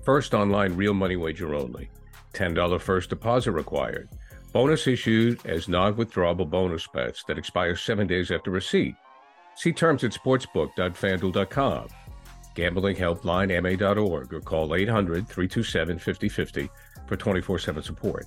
[0.07, 1.91] First online, real money wager only.
[2.33, 4.09] $10 first deposit required.
[4.55, 8.95] Bonus issued as non withdrawable bonus bets that expire seven days after receipt.
[9.55, 11.89] See terms at sportsbook.fanduel.com.
[12.55, 16.71] Gambling helpline ma.org or call 800 327 5050
[17.07, 18.25] for 24 7 support.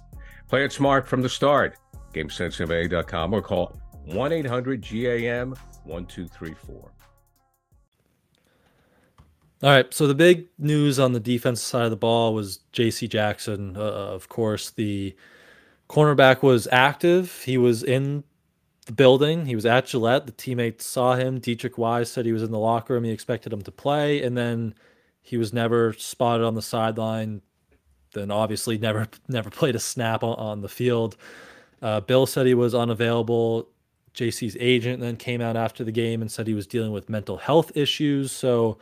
[0.50, 1.78] Play it smart from the start.
[2.14, 5.50] GameSenseMA.com or call 1 800 GAM
[5.84, 6.92] 1234.
[9.62, 9.94] All right.
[9.94, 13.08] So the big news on the defensive side of the ball was J.C.
[13.08, 13.78] Jackson.
[13.78, 15.16] Uh, of course, the
[15.88, 17.44] cornerback was active.
[17.44, 18.24] He was in
[18.88, 19.46] the building.
[19.46, 20.26] He was at Gillette.
[20.26, 21.40] The teammates saw him.
[21.40, 23.04] Deatrich Wise said he was in the locker room.
[23.04, 24.74] He expected him to play, and then
[25.22, 27.42] he was never spotted on the sideline.
[28.14, 31.16] Then obviously never never played a snap on, the field.
[31.82, 33.70] Uh, Bill said he was unavailable.
[34.14, 37.38] JC's agent then came out after the game and said he was dealing with mental
[37.38, 38.32] health issues.
[38.32, 38.78] So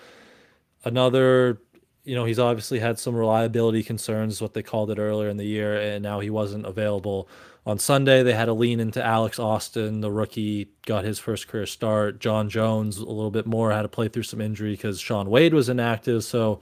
[0.84, 1.60] another,
[2.06, 5.46] you know, he's obviously had some reliability concerns, what they called it earlier in the
[5.46, 7.28] year, and now he wasn't available.
[7.68, 11.66] On Sunday, they had to lean into Alex Austin, the rookie, got his first career
[11.66, 12.18] start.
[12.18, 15.54] John Jones, a little bit more, had to play through some injury because Shaun Wade
[15.54, 16.24] was inactive.
[16.24, 16.62] So,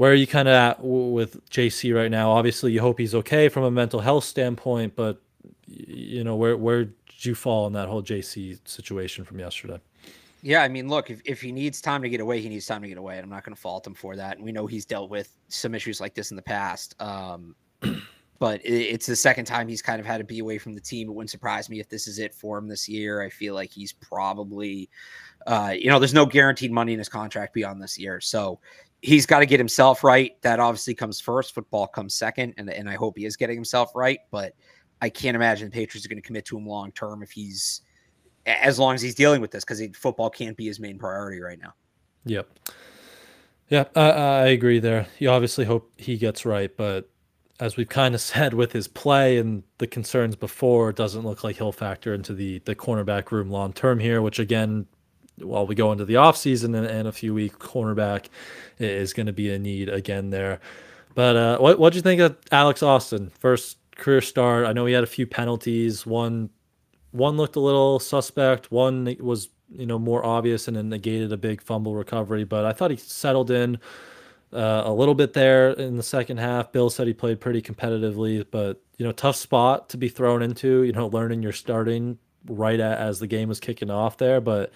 [0.00, 2.30] where are you kind of at with JC right now?
[2.30, 5.20] Obviously, you hope he's okay from a mental health standpoint, but
[5.66, 6.94] you know, where where did
[7.26, 9.78] you fall in that whole JC situation from yesterday?
[10.40, 12.80] Yeah, I mean, look, if, if he needs time to get away, he needs time
[12.80, 13.16] to get away.
[13.16, 14.38] And I'm not going to fault him for that.
[14.38, 16.94] And we know he's dealt with some issues like this in the past.
[16.98, 17.54] Um,
[18.38, 21.10] but it's the second time he's kind of had to be away from the team.
[21.10, 23.20] It wouldn't surprise me if this is it for him this year.
[23.20, 24.88] I feel like he's probably,
[25.46, 28.18] uh, you know, there's no guaranteed money in his contract beyond this year.
[28.18, 28.60] So
[29.02, 30.40] he's got to get himself right.
[30.42, 31.54] That obviously comes first.
[31.54, 32.54] Football comes second.
[32.56, 34.20] And, and I hope he is getting himself right.
[34.30, 34.54] But
[35.00, 37.82] I can't imagine the Patriots are going to commit to him long term if he's,
[38.46, 41.58] as long as he's dealing with this, because football can't be his main priority right
[41.58, 41.74] now.
[42.24, 42.48] Yep.
[43.68, 45.06] Yeah, I, I agree there.
[45.18, 47.08] You obviously hope he gets right, but
[47.60, 51.44] as we've kind of said with his play and the concerns before, it doesn't look
[51.44, 54.86] like he'll factor into the the cornerback room long term here, which again,
[55.42, 58.26] while we go into the offseason and, and a few week cornerback
[58.78, 60.60] is going to be a need again there.
[61.14, 63.30] But uh, what what do you think of Alex Austin?
[63.38, 64.66] First career start.
[64.66, 66.06] I know he had a few penalties.
[66.06, 66.50] One
[67.12, 68.70] one looked a little suspect.
[68.70, 72.44] One was you know more obvious and then negated a big fumble recovery.
[72.44, 73.78] But I thought he settled in
[74.52, 76.72] uh, a little bit there in the second half.
[76.72, 80.82] Bill said he played pretty competitively, but you know, tough spot to be thrown into.
[80.82, 84.40] You know, learning you're starting right at, as the game was kicking off there.
[84.40, 84.72] But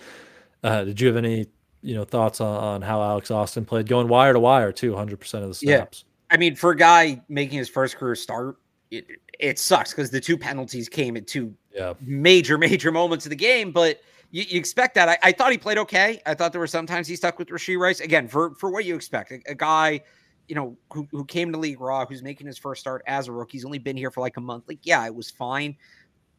[0.64, 1.46] uh, did you have any
[1.82, 5.20] you know thoughts on, on, how Alex Austin played, going wire to wire too, hundred
[5.20, 6.04] percent of the snaps?
[6.06, 6.34] Yeah.
[6.34, 8.56] I mean, for a guy making his first career start,
[8.90, 9.06] it,
[9.38, 11.94] it sucks because the two penalties came at two yeah.
[12.00, 14.00] major, major moments of the game, but
[14.30, 15.08] you, you expect that.
[15.08, 16.20] I, I, thought he played okay.
[16.26, 18.96] I thought there were sometimes he stuck with Rashee Rice again for for what you
[18.96, 19.30] expect.
[19.30, 20.00] A, a guy,
[20.48, 23.32] you know, who, who came to league raw, who's making his first start as a
[23.32, 23.58] rookie.
[23.58, 24.64] He's only been here for like a month.
[24.66, 25.76] Like, yeah, it was fine.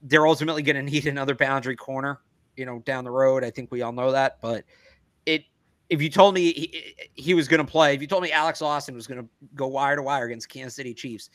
[0.02, 2.20] They're ultimately going to need another boundary corner,
[2.58, 3.44] you know, down the road.
[3.44, 4.38] I think we all know that.
[4.42, 4.64] But
[5.26, 5.46] it,
[5.90, 8.62] if you told me he, he was going to play, if you told me Alex
[8.62, 11.30] Austin was going to go wire to wire against Kansas City Chiefs,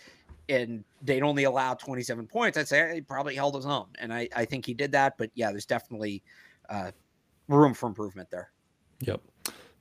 [0.48, 3.86] and they'd only allow 27 points, I'd say he probably held his own.
[3.98, 5.16] And I, I think he did that.
[5.16, 6.22] But yeah, there's definitely
[6.68, 6.90] uh,
[7.48, 8.50] room for improvement there.
[9.00, 9.20] Yep.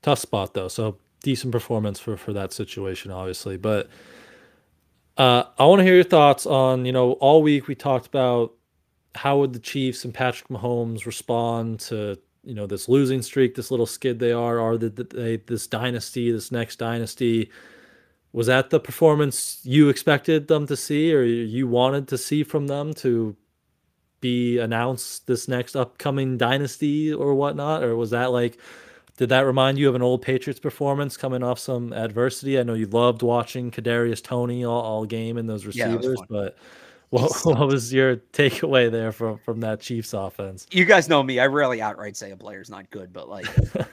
[0.02, 0.68] Tough spot though.
[0.68, 3.58] So decent performance for for that situation, obviously.
[3.58, 3.90] But
[5.18, 8.54] uh, I want to hear your thoughts on you know all week we talked about
[9.16, 13.72] how would the Chiefs and Patrick Mahomes respond to you know this losing streak, this
[13.72, 17.50] little skid they are, are that they this dynasty, this next dynasty.
[18.32, 22.68] Was that the performance you expected them to see, or you wanted to see from
[22.68, 23.36] them to
[24.22, 27.84] be announced this next upcoming dynasty or whatnot?
[27.84, 28.60] Or was that like,
[29.18, 32.60] did that remind you of an old Patriots performance coming off some adversity?
[32.60, 36.58] I know you loved watching Kadarius Toney all, all game and those receivers, yeah, but
[37.10, 40.68] what, what was your takeaway there from from that Chiefs offense?
[40.72, 43.48] You guys know me; I rarely outright say a player's not good, but like.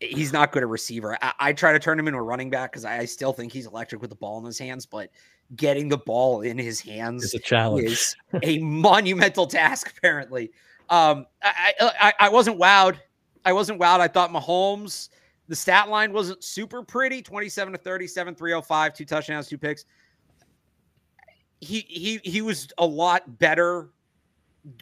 [0.00, 1.18] he's not good at receiver.
[1.20, 3.52] I, I, try to turn him into a running back because I, I, still think
[3.52, 5.10] he's electric with the ball in his hands, but
[5.56, 7.84] getting the ball in his hands is a challenge.
[7.84, 10.52] Is a monumental task, apparently.
[10.88, 12.98] Um, I, I, I wasn't wowed.
[13.44, 14.00] I wasn't wowed.
[14.00, 15.08] I thought Mahomes,
[15.48, 19.84] the stat line wasn't super pretty 27 to 37, 305, two touchdowns, two picks.
[21.60, 23.90] He he he was a lot better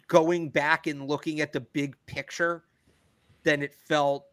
[0.07, 2.63] going back and looking at the big picture
[3.43, 4.25] than it felt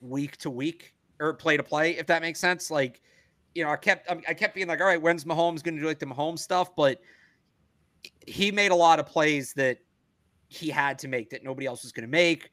[0.00, 2.70] week to week or play to play, if that makes sense.
[2.70, 3.00] Like,
[3.54, 5.80] you know, I kept um, I kept being like, all right, when's Mahomes going to
[5.80, 6.74] do like the Mahomes stuff?
[6.76, 7.00] But
[8.26, 9.78] he made a lot of plays that
[10.48, 12.50] he had to make that nobody else was going to make.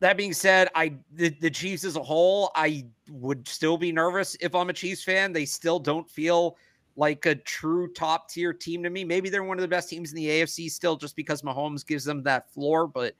[0.00, 4.36] That being said, I the, the Chiefs as a whole, I would still be nervous
[4.40, 5.32] if I'm a Chiefs fan.
[5.32, 6.56] They still don't feel
[6.96, 9.04] like a true top tier team to me.
[9.04, 12.04] Maybe they're one of the best teams in the AFC still, just because Mahomes gives
[12.04, 12.86] them that floor.
[12.86, 13.14] But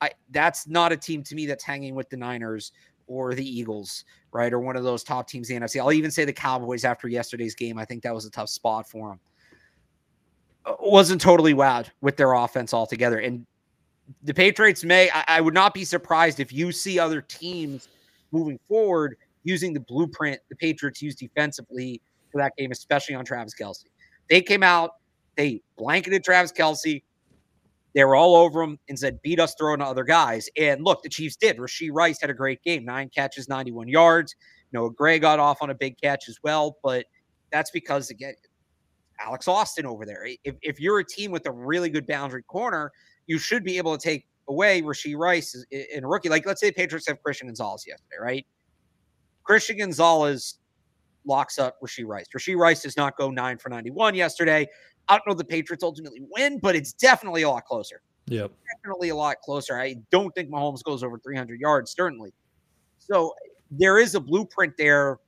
[0.00, 2.72] I that's not a team to me that's hanging with the Niners
[3.06, 4.52] or the Eagles, right?
[4.52, 5.80] Or one of those top teams in the NFC.
[5.80, 7.78] I'll even say the Cowboys after yesterday's game.
[7.78, 9.20] I think that was a tough spot for them.
[10.64, 13.18] Uh, wasn't totally wowed with their offense altogether.
[13.18, 13.46] And
[14.22, 17.88] the Patriots may, I, I would not be surprised if you see other teams
[18.30, 23.54] moving forward using the blueprint the Patriots use defensively for that game, especially on Travis
[23.60, 23.84] Kelce.
[24.28, 24.92] They came out,
[25.36, 27.02] they blanketed Travis Kelce.
[27.94, 30.48] they were all over him and said, beat us throwing to other guys.
[30.56, 31.58] And look, the Chiefs did.
[31.58, 34.34] Rashee Rice had a great game, nine catches, 91 yards.
[34.72, 36.76] Noah Gray got off on a big catch as well.
[36.82, 37.06] But
[37.50, 38.34] that's because, again,
[39.20, 40.26] Alex Austin over there.
[40.44, 42.92] If, if you're a team with a really good boundary corner,
[43.26, 46.28] you should be able to take away Rashee Rice in a rookie.
[46.28, 48.46] Like, let's say the Patriots have Christian Gonzalez yesterday, right?
[49.42, 50.59] Christian Gonzalez
[51.26, 52.26] locks up Rashee Rice.
[52.34, 54.66] Rashee Rice does not go nine for 91 yesterday.
[55.08, 58.02] I don't know the Patriots ultimately win, but it's definitely a lot closer.
[58.26, 58.52] Yep.
[58.76, 59.78] Definitely a lot closer.
[59.78, 62.32] I don't think Mahomes goes over 300 yards, certainly.
[62.98, 63.34] So
[63.70, 65.18] there is a blueprint there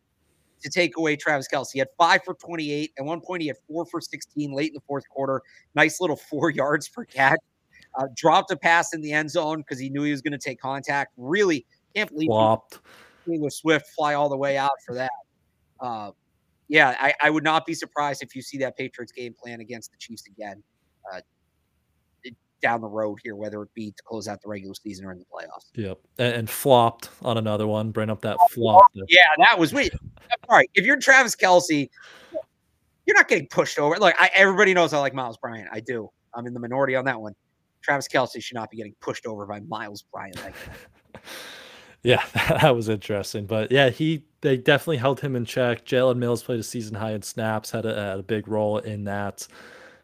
[0.62, 1.72] to take away Travis Kelce.
[1.72, 2.92] He had five for 28.
[2.96, 5.42] At one point, he had four for 16 late in the fourth quarter.
[5.74, 7.40] Nice little four yards per catch.
[7.98, 10.38] Uh, dropped a pass in the end zone because he knew he was going to
[10.38, 11.12] take contact.
[11.18, 12.78] Really can't believe Flopped.
[13.28, 15.10] Taylor Swift fly all the way out for that.
[15.82, 16.12] Uh,
[16.68, 19.90] yeah, I, I would not be surprised if you see that Patriots game plan against
[19.90, 20.62] the Chiefs again
[21.12, 21.20] uh,
[22.62, 25.18] down the road here, whether it be to close out the regular season or in
[25.18, 25.66] the playoffs.
[25.74, 27.90] Yep, and, and flopped on another one.
[27.90, 28.90] Bring up that flop.
[29.08, 29.92] Yeah, that was wait.
[30.48, 31.90] All right, if you're Travis Kelce,
[33.04, 33.96] you're not getting pushed over.
[33.96, 35.68] Like I, everybody knows I like Miles Bryant.
[35.72, 36.08] I do.
[36.34, 37.34] I'm in the minority on that one.
[37.82, 40.42] Travis Kelce should not be getting pushed over by Miles Bryant.
[40.42, 40.54] Like
[42.02, 43.46] yeah, that was interesting.
[43.46, 45.84] But yeah, he they definitely held him in check.
[45.84, 49.04] Jalen Mills played a season high in snaps, had a, had a big role in
[49.04, 49.46] that.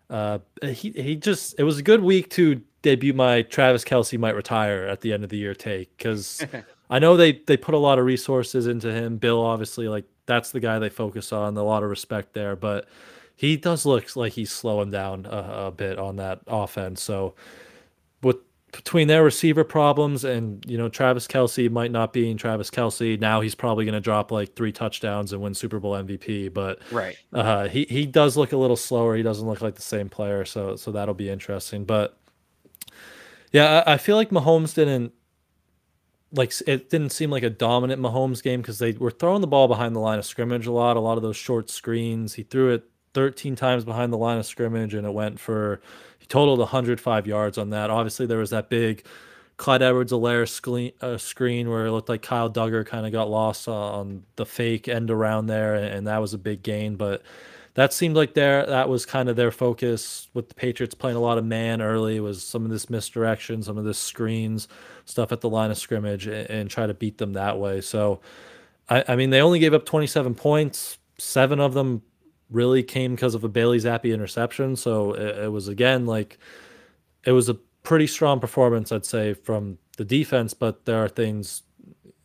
[0.08, 4.34] Uh, he he just it was a good week to debut my Travis Kelce might
[4.34, 6.44] retire at the end of the year take because
[6.90, 9.18] I know they they put a lot of resources into him.
[9.18, 11.56] Bill obviously like that's the guy they focus on.
[11.56, 12.88] A lot of respect there, but
[13.36, 17.02] he does look like he's slowing down a, a bit on that offense.
[17.02, 17.34] So
[18.72, 23.18] between their receiver problems and you know Travis Kelce might not be, being Travis Kelce
[23.18, 26.52] now he's probably going to drop like three touchdowns and win Super Bowl MVP.
[26.52, 29.16] But right, uh, he he does look a little slower.
[29.16, 30.44] He doesn't look like the same player.
[30.44, 31.84] So so that'll be interesting.
[31.84, 32.18] But
[33.52, 35.12] yeah, I, I feel like Mahomes didn't
[36.32, 39.68] like it didn't seem like a dominant Mahomes game because they were throwing the ball
[39.68, 40.96] behind the line of scrimmage a lot.
[40.96, 42.34] A lot of those short screens.
[42.34, 45.80] He threw it 13 times behind the line of scrimmage and it went for
[46.28, 47.90] totaled 105 yards on that.
[47.90, 49.04] Obviously, there was that big
[49.58, 53.66] Clyde Edwards-Helaire screen, uh, screen where it looked like Kyle Dugger kind of got lost
[53.66, 56.94] on the fake end around there, and, and that was a big gain.
[56.96, 57.22] But
[57.74, 61.20] that seemed like their that was kind of their focus with the Patriots playing a
[61.20, 62.20] lot of man early.
[62.20, 64.68] Was some of this misdirection, some of this screens
[65.06, 67.80] stuff at the line of scrimmage, and, and try to beat them that way.
[67.80, 68.20] So,
[68.88, 70.98] I, I mean, they only gave up 27 points.
[71.18, 72.02] Seven of them
[72.50, 74.76] really came because of a Bailey Zappe interception.
[74.76, 76.38] So it, it, was again like
[77.24, 80.54] it was a pretty strong performance, I'd say, from the defense.
[80.54, 81.62] But there are things,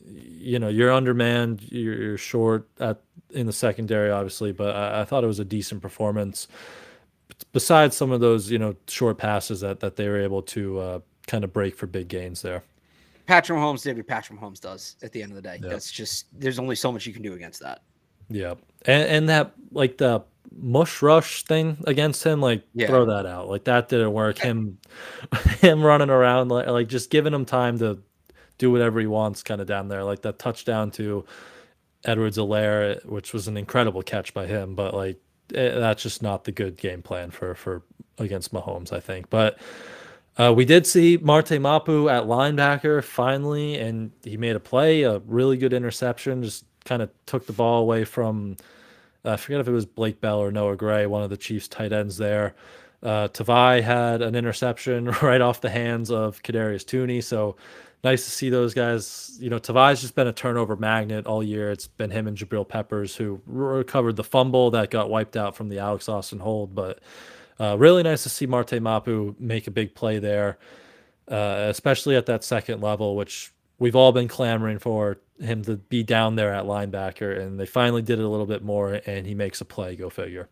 [0.06, 4.52] you know, you're undermanned, you're, you're short at in the secondary, obviously.
[4.52, 6.48] But I, I, thought it was a decent performance.
[7.52, 11.00] Besides some of those, you know, short passes that that they were able to uh,
[11.28, 12.64] kind of break for big gains there.
[13.26, 15.60] Patrick Mahomes did what Patrick Mahomes does at the end of the day.
[15.62, 15.72] Yep.
[15.72, 17.82] That's just there's only so much you can do against that.
[18.30, 18.56] Yeah,
[18.86, 20.24] and, and that like the
[20.56, 22.88] mush rush thing against him, like yeah.
[22.88, 23.50] throw that out.
[23.50, 24.38] Like that didn't work.
[24.38, 24.78] Him,
[25.60, 28.00] him running around like, like just giving him time to
[28.58, 30.04] do whatever he wants, kind of down there.
[30.04, 31.26] Like that touchdown to
[32.06, 36.52] Edwards-Helaire, which was an incredible catch by him, but like it, that's just not the
[36.52, 37.84] good game plan for for
[38.18, 39.30] against Mahomes, I think.
[39.30, 39.58] But
[40.38, 45.20] uh, we did see Marte Mapu at linebacker finally, and he made a play, a
[45.20, 48.58] really good interception, just kind of took the ball away from
[49.26, 51.68] uh, I forget if it was Blake Bell or Noah Gray, one of the Chiefs
[51.68, 52.56] tight ends there.
[53.02, 57.56] Uh, Tavai had an interception right off the hands of Kadarius Toney, so
[58.04, 59.38] nice to see those guys.
[59.40, 61.72] You know, Tavai's just been a turnover magnet all year.
[61.72, 65.70] It's been him and Jabril Peppers who recovered the fumble that got wiped out from
[65.70, 67.00] the Alex Austin hold, but
[67.60, 70.58] uh, really nice to see Marte Mapu make a big play there,
[71.30, 76.04] uh, especially at that second level, which we've all been clamoring for him to be
[76.04, 79.36] down there at linebacker, and they finally did it a little bit more, and he
[79.36, 79.96] makes a play.
[79.96, 80.50] Go figure.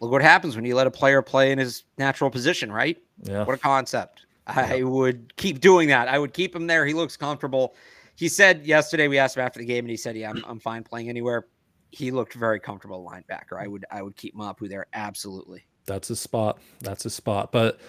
[0.00, 2.96] Look what happens when you let a player play in his natural position, right?
[3.22, 3.44] Yeah.
[3.44, 4.26] What a concept.
[4.46, 4.84] I yeah.
[4.84, 6.08] would keep doing that.
[6.08, 6.86] I would keep him there.
[6.86, 7.74] He looks comfortable.
[8.16, 10.60] He said yesterday we asked him after the game, and he said, "Yeah, I'm, I'm
[10.60, 11.46] fine playing anywhere."
[11.90, 13.60] He looked very comfortable linebacker.
[13.60, 15.64] I would I would keep Mapu there absolutely.
[15.86, 16.58] That's a spot.
[16.80, 17.52] That's a spot.
[17.52, 17.80] But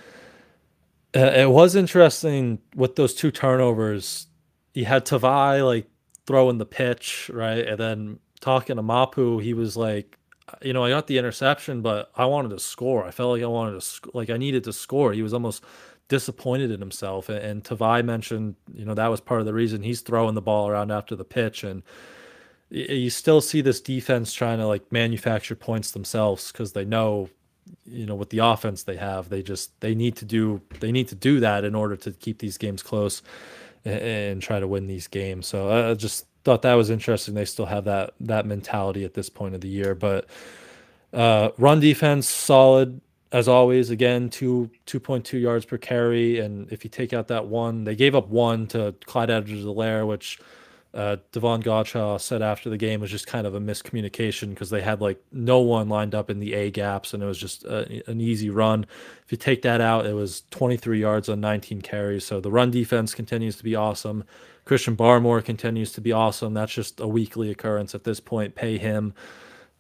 [1.16, 4.28] uh, it was interesting with those two turnovers
[4.74, 5.88] you had Tavai like
[6.26, 7.66] throwing the pitch, right?
[7.66, 10.18] And then talking to Mapu, he was like,
[10.62, 13.06] you know, I got the interception, but I wanted to score.
[13.06, 15.14] I felt like I wanted to, sc- like I needed to score.
[15.14, 15.64] He was almost
[16.10, 17.30] disappointed in himself.
[17.30, 20.42] And, and Tavai mentioned, you know, that was part of the reason he's throwing the
[20.42, 21.64] ball around after the pitch.
[21.64, 21.84] And
[22.70, 27.30] you still see this defense trying to like manufacture points themselves because they know,
[27.86, 31.08] you know, with the offense they have, they just they need to do they need
[31.10, 33.22] to do that in order to keep these games close
[33.86, 35.48] and, try to win these games.
[35.48, 37.34] So I just thought that was interesting.
[37.34, 40.28] They still have that that mentality at this point of the year, but
[41.14, 43.90] uh, run defense solid as always.
[43.90, 47.84] Again, two two point two yards per carry, and if you take out that one,
[47.84, 50.40] they gave up one to Clyde Edwards-Helaire, which
[50.94, 54.82] uh, Davon Godchaux said after the game was just kind of a miscommunication because they
[54.82, 58.04] had like no one lined up in the A gaps and it was just a,
[58.10, 58.86] an easy run.
[59.26, 62.26] If you take that out, it was 23 yards on 19 carries.
[62.26, 64.26] So the run defense continues to be awesome.
[64.66, 66.54] Christian Barmore continues to be awesome.
[66.54, 68.56] That's just a weekly occurrence at this point.
[68.56, 69.14] Pay him,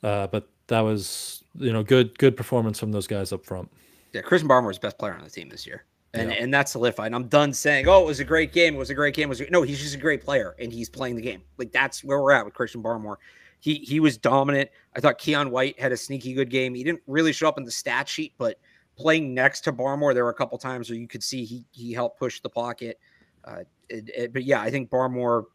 [0.03, 3.69] uh, but that was you know good good performance from those guys up front.
[4.13, 6.37] Yeah, Christian Barmore is best player on the team this year and yeah.
[6.37, 7.07] and that's solidified.
[7.07, 8.75] And I'm done saying, "Oh, it was a great game.
[8.75, 10.89] It was a great game." It was no, he's just a great player, and he's
[10.89, 11.41] playing the game.
[11.57, 13.17] Like that's where we're at with Christian Barmore.
[13.59, 14.69] he he was dominant.
[14.95, 16.73] I thought Keion White had a sneaky good game.
[16.73, 18.59] He didn't really show up in the stat sheet, but
[18.97, 21.93] playing next to Barmore, there were a couple times where you could see he he
[21.93, 22.99] helped push the pocket.
[23.45, 25.45] Uh, it, it, but yeah, I think Barmore.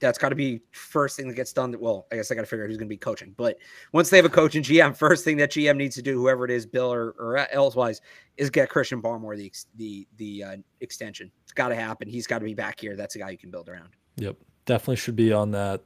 [0.00, 1.74] That's got to be first thing that gets done.
[1.78, 3.34] Well, I guess I got to figure out who's going to be coaching.
[3.36, 3.58] But
[3.92, 6.44] once they have a coach and GM, first thing that GM needs to do, whoever
[6.44, 8.00] it is, Bill or, or elsewise,
[8.36, 11.30] is get Christian Barmore the the the uh, extension.
[11.42, 12.08] It's got to happen.
[12.08, 12.96] He's got to be back here.
[12.96, 13.90] That's a guy you can build around.
[14.16, 15.82] Yep, definitely should be on that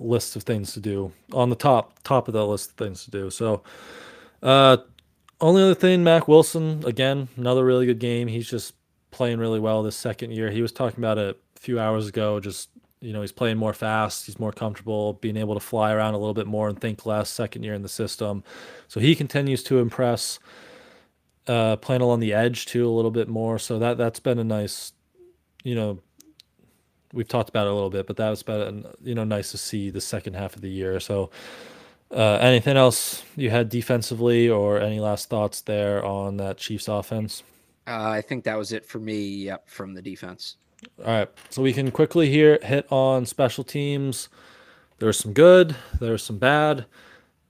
[0.00, 3.10] list of things to do on the top top of that list of things to
[3.10, 3.30] do.
[3.30, 3.62] So,
[4.42, 4.78] uh,
[5.40, 8.28] only other thing, Mack Wilson again, another really good game.
[8.28, 8.74] He's just
[9.10, 10.50] playing really well this second year.
[10.50, 12.40] He was talking about it a few hours ago.
[12.40, 14.26] Just you know, he's playing more fast.
[14.26, 17.30] He's more comfortable, being able to fly around a little bit more and think less.
[17.30, 18.42] Second year in the system,
[18.88, 20.38] so he continues to impress.
[21.46, 23.58] Uh, playing along the edge too a little bit more.
[23.58, 24.92] So that that's been a nice,
[25.64, 25.98] you know,
[27.14, 29.58] we've talked about it a little bit, but that was been you know nice to
[29.58, 31.00] see the second half of the year.
[31.00, 31.30] So.
[32.10, 37.42] Uh, anything else you had defensively, or any last thoughts there on that Chiefs offense?
[37.86, 39.20] Uh, I think that was it for me.
[39.44, 40.56] Yep, from the defense.
[41.00, 44.28] All right, so we can quickly here hit on special teams.
[44.98, 46.86] There's some good, there's some bad.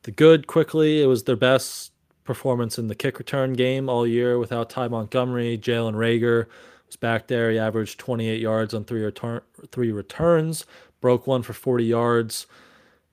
[0.03, 1.93] The good quickly, it was their best
[2.25, 5.59] performance in the kick return game all year without Ty Montgomery.
[5.59, 6.47] Jalen Reagor
[6.87, 7.51] was back there.
[7.51, 9.41] He averaged 28 yards on three return
[9.73, 10.67] three returns,
[11.01, 12.47] broke one for 40 yards.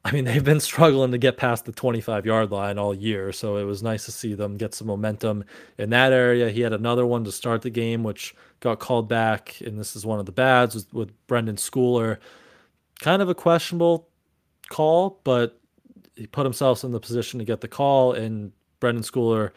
[0.05, 3.31] I mean, they've been struggling to get past the 25 yard line all year.
[3.31, 5.43] So it was nice to see them get some momentum
[5.79, 6.51] in that area.
[6.51, 9.59] He had another one to start the game, which got called back.
[9.61, 12.19] And this is one of the bads with, with Brenden Schooler.
[12.99, 14.07] Kind of a questionable
[14.69, 15.59] call, but
[16.15, 18.13] he put himself in the position to get the call.
[18.13, 19.53] And Brenden Schooler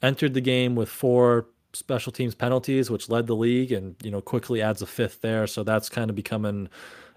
[0.00, 4.22] entered the game with four special teams penalties, which led the league and, you know,
[4.22, 5.46] quickly adds a fifth there.
[5.46, 6.70] So that's kind of becoming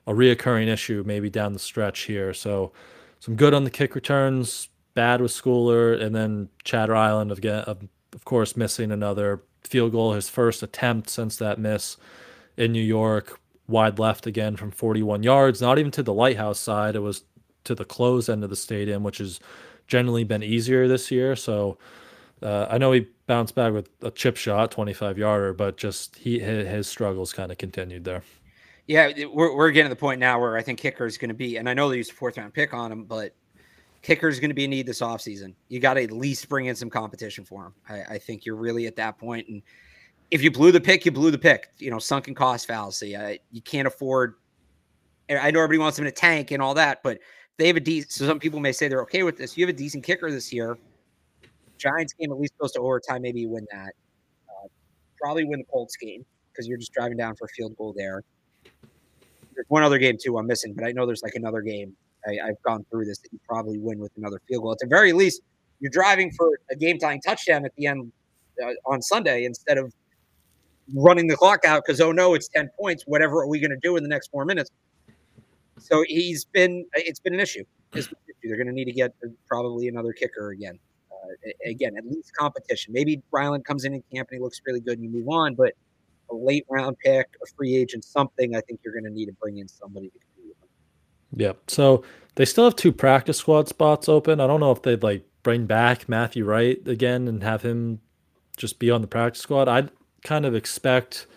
[0.08, 2.34] a reoccurring issue maybe down the stretch here.
[2.34, 2.72] So
[3.20, 7.88] some good on the kick returns, bad with Schooler, and then Chad Ryland again, of,
[8.14, 11.98] of course, missing another field goal, his first attempt since that miss
[12.58, 16.96] in New York, wide left again from 41 yards, not even to the lighthouse side.
[16.96, 17.24] It was
[17.64, 19.40] to the close end of the stadium, which has
[19.88, 21.36] generally been easier this year.
[21.36, 21.78] So
[22.42, 26.40] uh, I know he bounced back with a chip shot, 25 yarder, but just he
[26.40, 28.24] his struggles kind of continued there.
[28.88, 31.36] Yeah, we're, we're getting to the point now where I think kicker is going to
[31.36, 33.34] be, and I know they used a fourth round pick on him, but
[34.04, 35.56] kicker is going to be a need this offseason.
[35.70, 37.74] You got to at least bring in some competition for him.
[37.90, 39.48] I, I, think you're really at that point.
[39.48, 39.64] And
[40.30, 41.72] if you blew the pick, you blew the pick.
[41.80, 43.18] You know, sunken cost fallacy.
[43.18, 44.36] I, you can't afford.
[45.28, 47.18] I know everybody wants him in a tank and all that, but
[47.58, 48.12] they have a decent.
[48.12, 49.58] So some people may say they're okay with this.
[49.58, 50.78] You have a decent kicker this year.
[51.80, 53.24] Giants game at least goes to overtime.
[53.24, 53.94] Maybe you win that.
[54.48, 54.68] Uh,
[55.20, 58.22] probably win the Colts game because you're just driving down for a field goal there
[59.56, 61.96] there's one other game too I'm missing, but I know there's like another game.
[62.28, 64.72] I, have gone through this that you probably win with another field goal.
[64.72, 65.42] At the very least,
[65.80, 68.12] you're driving for a game tying touchdown at the end
[68.64, 69.94] uh, on Sunday instead of
[70.94, 73.04] running the clock out because oh no, it's ten points.
[73.06, 74.72] Whatever are we going to do in the next four minutes?
[75.78, 77.64] So he's been it's been an issue.
[77.92, 79.14] They're going to need to get
[79.48, 80.80] probably another kicker again.
[81.12, 82.94] Uh, again, at least competition.
[82.94, 85.56] Maybe Ryland comes in in camp and he looks really good and you move on,
[85.56, 85.74] but
[86.30, 89.34] a late round pick, a free agent, something, I think you're going to need to
[89.34, 90.70] bring in somebody to compete with them.
[91.34, 91.70] Yep.
[91.70, 92.04] So
[92.36, 94.40] they still have two practice squad spots open.
[94.40, 98.02] I don't know if they'd like bring back Matthew Wright again and have him
[98.58, 99.68] just be on the practice squad.
[99.68, 99.92] I'd
[100.24, 101.28] kind of expect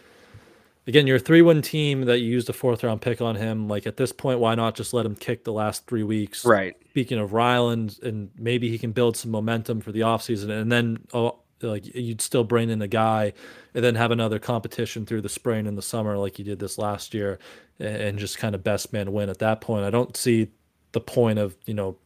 [0.89, 3.69] again, you're a three one team that you used a fourth round pick on him.
[3.69, 6.45] Like at this point, why not just let him kick the last three weeks?
[6.45, 6.75] Right.
[6.91, 10.51] Speaking of Ryland, and maybe he can build some momentum for the offseason.
[10.51, 13.33] And then oh, like you'd still bring in a guy
[13.75, 16.79] and then have another competition through the spring and the summer like you did this
[16.79, 17.39] last year
[17.79, 19.85] and just kind of best man win at that point.
[19.85, 20.49] I don't see
[20.93, 21.97] the point of, you know,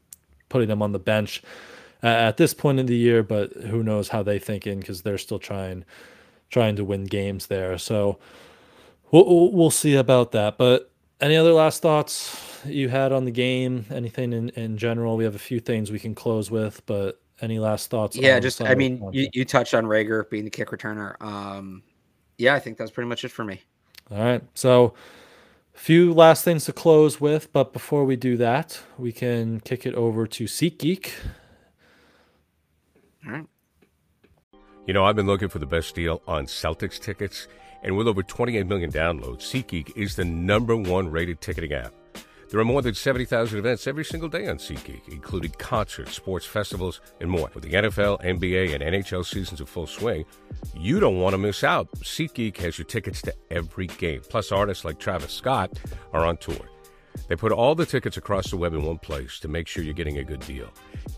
[0.49, 1.43] putting them on the bench
[2.03, 5.39] at this point in the year, but who knows how they thinking because they're still
[5.39, 5.85] trying
[6.51, 7.79] trying to win games there.
[7.79, 8.19] So
[9.11, 10.59] we'll we'll see about that.
[10.59, 10.91] But
[11.21, 13.87] any other last thoughts you had on the game?
[13.91, 15.17] Anything in, in general?
[15.17, 18.17] We have a few things we can close with, but any last thoughts?
[18.17, 21.21] Yeah, just I mean, you, you touched on Reagor being the kick returner.
[21.21, 21.83] Um,
[22.39, 23.61] yeah, I think that's pretty much it for me.
[24.11, 24.95] All right, so
[25.75, 29.87] a few last things to close with, but before we do that, we can kick
[29.87, 31.11] it over to SeatGeek.
[33.27, 33.47] All right.
[34.87, 37.47] You know, I've been looking for the best deal on Celtics tickets,
[37.83, 41.95] and with over 28 million downloads, SeatGeek is the number one rated ticketing app.
[42.53, 47.01] There are more than 70,000 events every single day on SeatGeek, including concerts, sports festivals,
[47.19, 47.51] and more.
[47.55, 50.27] With the NFL, NBA, and NHL seasons in full swing,
[50.75, 51.91] you don't want to miss out.
[52.01, 54.21] SeatGeek has your tickets to every game.
[54.29, 55.81] Plus, artists like Travis Scott
[56.13, 56.69] are on tour.
[57.27, 59.95] They put all the tickets across the web in one place to make sure you're
[59.95, 60.69] getting a good deal.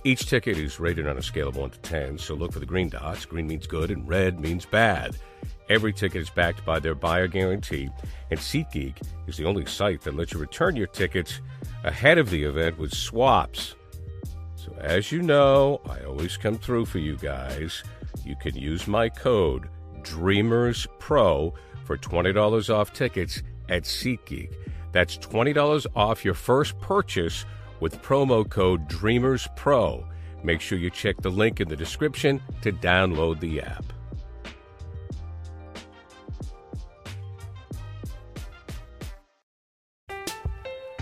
[0.05, 2.66] Each ticket is rated on a scale of 1 to 10, so look for the
[2.66, 3.24] green dots.
[3.24, 5.16] Green means good, and red means bad.
[5.69, 7.89] Every ticket is backed by their buyer guarantee,
[8.31, 11.41] and SeatGeek is the only site that lets you return your tickets
[11.85, 13.75] ahead of the event with swaps.
[14.57, 17.83] So, as you know, I always come through for you guys.
[18.25, 19.69] You can use my code
[20.03, 21.53] DREAMERSPRO
[21.85, 24.53] for $20 off tickets at SeatGeek.
[24.93, 27.47] That's $20 off your first purchase
[27.81, 30.07] with promo code DREAMERSPRO.
[30.43, 33.93] Make sure you check the link in the description to download the app.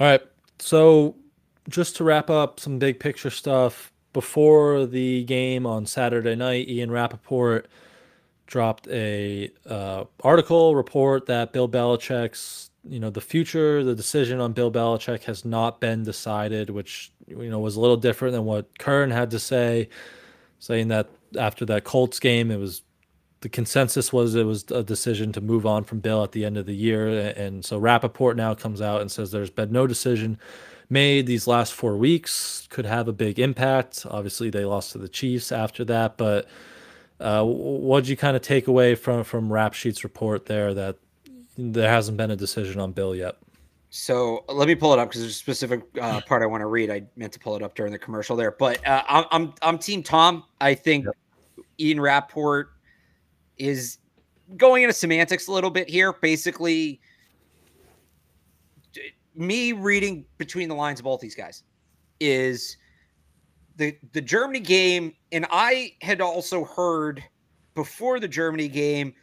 [0.00, 0.22] All right.
[0.58, 1.14] So,
[1.68, 6.90] just to wrap up some big picture stuff, before the game on Saturday night, Ian
[6.90, 7.68] Rapoport
[8.46, 14.52] dropped a uh, article report that Bill Belichick's, you know, the future, the decision on
[14.52, 18.78] Bill Belichick has not been decided, which you know was a little different than what
[18.78, 19.88] Kern had to say,
[20.58, 22.82] saying that after that Colts game, it was
[23.40, 26.56] the consensus was it was a decision to move on from Bill at the end
[26.56, 27.08] of the year.
[27.30, 30.38] And so Rapoport now comes out and says there's been no decision
[30.90, 34.04] made these last four weeks, could have a big impact.
[34.10, 36.18] Obviously, they lost to the Chiefs after that.
[36.18, 36.48] But
[37.20, 40.96] uh, what did you kind of take away from, from Rap Sheet's report there that
[41.56, 43.36] there hasn't been a decision on Bill yet?
[43.90, 46.66] So let me pull it up because there's a specific uh, part I want to
[46.66, 46.90] read.
[46.90, 49.78] I meant to pull it up during the commercial there, but uh, I'm, I'm I'm
[49.78, 50.44] Team Tom.
[50.60, 51.06] I think
[51.80, 52.70] Ian Rapoport
[53.60, 53.98] is
[54.56, 56.12] going into semantics a little bit here.
[56.12, 57.00] Basically,
[59.34, 61.62] me reading between the lines of both these guys
[62.18, 62.76] is
[63.76, 67.22] the the Germany game, and I had also heard
[67.74, 69.14] before the Germany game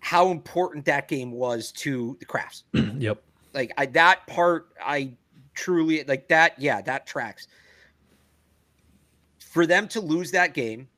[0.00, 2.64] how important that game was to the Krafts
[3.00, 3.22] yep.
[3.54, 5.12] like I that part I
[5.54, 7.48] truly like that yeah that tracks
[9.38, 10.88] for them to lose that game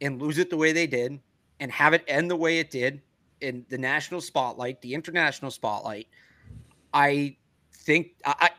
[0.00, 1.20] and lose it the way they did
[1.60, 3.00] and have it end the way it did
[3.40, 6.08] in the national spotlight the international spotlight
[6.92, 7.36] I
[7.72, 8.50] think I, I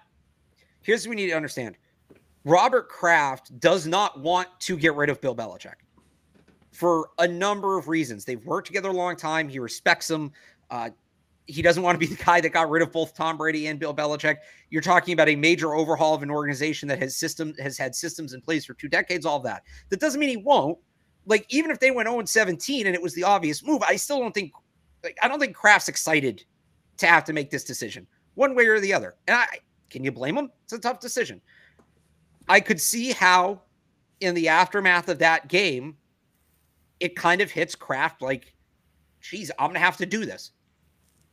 [0.81, 1.75] here's what we need to understand
[2.43, 5.75] Robert Kraft does not want to get rid of Bill Belichick
[6.71, 8.25] for a number of reasons.
[8.25, 9.47] They've worked together a long time.
[9.47, 10.31] He respects him.
[10.69, 10.89] Uh,
[11.45, 13.79] he doesn't want to be the guy that got rid of both Tom Brady and
[13.79, 14.37] Bill Belichick.
[14.69, 18.33] You're talking about a major overhaul of an organization that has system has had systems
[18.33, 19.25] in place for two decades.
[19.25, 19.63] All that.
[19.89, 20.77] That doesn't mean he won't.
[21.25, 24.19] Like even if they went 0 17 and it was the obvious move, I still
[24.19, 24.51] don't think.
[25.03, 26.43] Like I don't think Kraft's excited
[26.97, 29.15] to have to make this decision one way or the other.
[29.27, 29.47] And I
[29.89, 30.51] can you blame him?
[30.63, 31.41] It's a tough decision.
[32.47, 33.61] I could see how
[34.21, 35.97] in the aftermath of that game,
[36.99, 38.53] it kind of hits Kraft like,
[39.19, 40.51] geez, I'm gonna have to do this.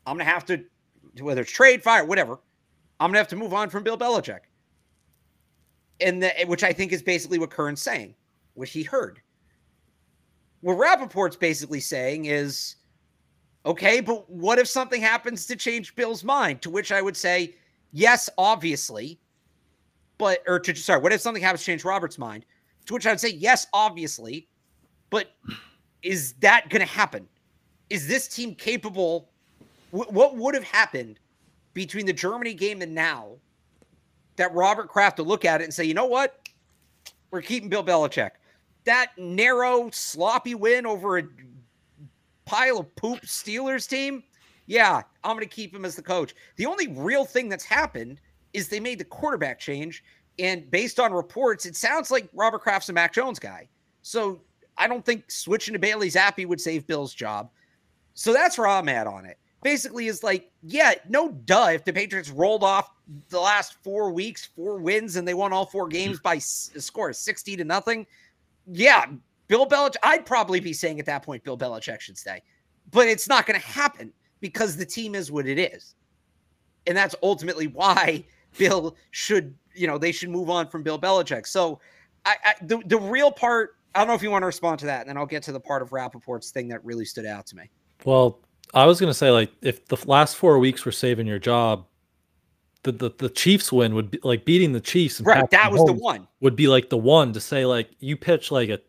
[0.07, 0.64] I'm gonna have to,
[1.20, 2.41] whether it's trade, fire, whatever.
[2.99, 4.41] I'm gonna have to move on from Bill Belichick.
[6.01, 8.14] And the, which I think is basically what Kern's saying,
[8.55, 9.20] what he heard.
[10.61, 12.76] What Rapoport's basically saying is,
[13.64, 16.62] okay, but what if something happens to change Bill's mind?
[16.62, 17.54] To which I would say,
[17.92, 19.20] yes, obviously.
[20.18, 22.44] But or to sorry, what if something happens to change Robert's mind?
[22.86, 24.48] To which I would say, yes, obviously.
[25.11, 25.32] But
[26.02, 27.28] is that going to happen?
[27.88, 29.30] Is this team capable?
[29.90, 31.18] wh- what would have happened
[31.74, 33.36] between the Germany game and now
[34.36, 36.48] that Robert Kraft to look at it and say, you know what?
[37.30, 38.30] We're keeping Bill Belichick.
[38.89, 41.24] That narrow, sloppy win over a
[42.47, 44.22] pile of poop Steelers team.
[44.64, 46.34] Yeah, I'm going to keep him as the coach.
[46.57, 48.18] The only real thing that's happened
[48.55, 50.03] is they made the quarterback change.
[50.39, 53.68] And based on reports, it sounds like Robert Kraft's a Mac Jones guy.
[54.01, 54.41] So
[54.78, 57.51] I don't think switching to Bailey Zappe would save Bill's job.
[58.14, 59.36] So that's where I'm at on it.
[59.62, 61.72] Basically, is like, yeah, no duh.
[61.72, 62.89] If the Patriots rolled off
[63.28, 67.11] the last four weeks, four wins, and they won all four games by a score
[67.11, 68.07] of 60 to nothing,
[68.70, 69.06] yeah,
[69.48, 72.42] Bill Belichick, I'd probably be saying at that point, Bill Belichick should stay.
[72.90, 75.94] But it's not going to happen because the team is what it is.
[76.86, 78.24] And that's ultimately why
[78.58, 81.46] Bill should, you know, they should move on from Bill Belichick.
[81.46, 81.80] So
[82.24, 84.86] I, I the, the real part, I don't know if you want to respond to
[84.86, 87.46] that, and then I'll get to the part of Rapoport's thing that really stood out
[87.46, 87.70] to me.
[88.04, 88.38] Well,
[88.74, 91.86] I was gonna say like if the last four weeks were saving your job,
[92.83, 95.20] the the, the Chiefs win would be like beating the Chiefs.
[95.20, 96.29] right, Patrick that was Mahomes the one.
[96.41, 98.81] Would be like the one to say like you pitch like a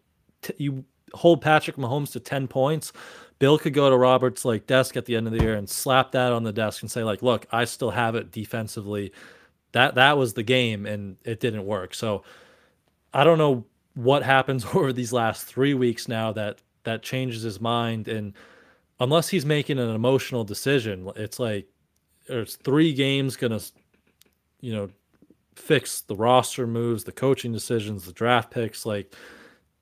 [0.42, 2.94] t- you hold Patrick Mahomes to ten points.
[3.40, 6.12] Bill could go to Roberts like desk at the end of the year and slap
[6.12, 9.14] that on the desk and say like, look, I still have it defensively.
[9.72, 11.94] That that was the game and it didn't work.
[11.94, 12.24] So
[13.14, 13.66] I don't know
[13.96, 18.34] what happens over these last three weeks now that that changes his mind and
[19.00, 21.68] unless he's making an emotional decision, it's like
[22.28, 23.60] there's three games gonna,
[24.62, 24.90] you know,
[25.56, 28.86] fix the roster moves, the coaching decisions, the draft picks.
[28.86, 29.14] Like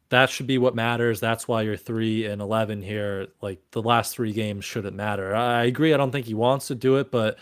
[0.09, 1.19] that should be what matters.
[1.19, 3.27] That's why you're three and eleven here.
[3.41, 5.35] Like the last three games shouldn't matter.
[5.35, 5.93] I agree.
[5.93, 7.37] I don't think he wants to do it, but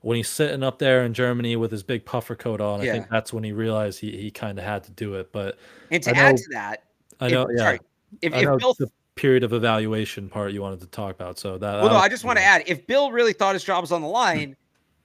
[0.00, 2.90] when he's sitting up there in Germany with his big puffer coat on, yeah.
[2.90, 5.32] I think that's when he realized he, he kind of had to do it.
[5.32, 5.58] But
[5.90, 6.84] and to know, add to that,
[7.20, 7.80] I know, if, yeah, sorry,
[8.20, 11.38] if, if Bill the period of evaluation part you wanted to talk about.
[11.38, 13.82] So that well, no, I just want to add if Bill really thought his job
[13.82, 14.56] was on the line,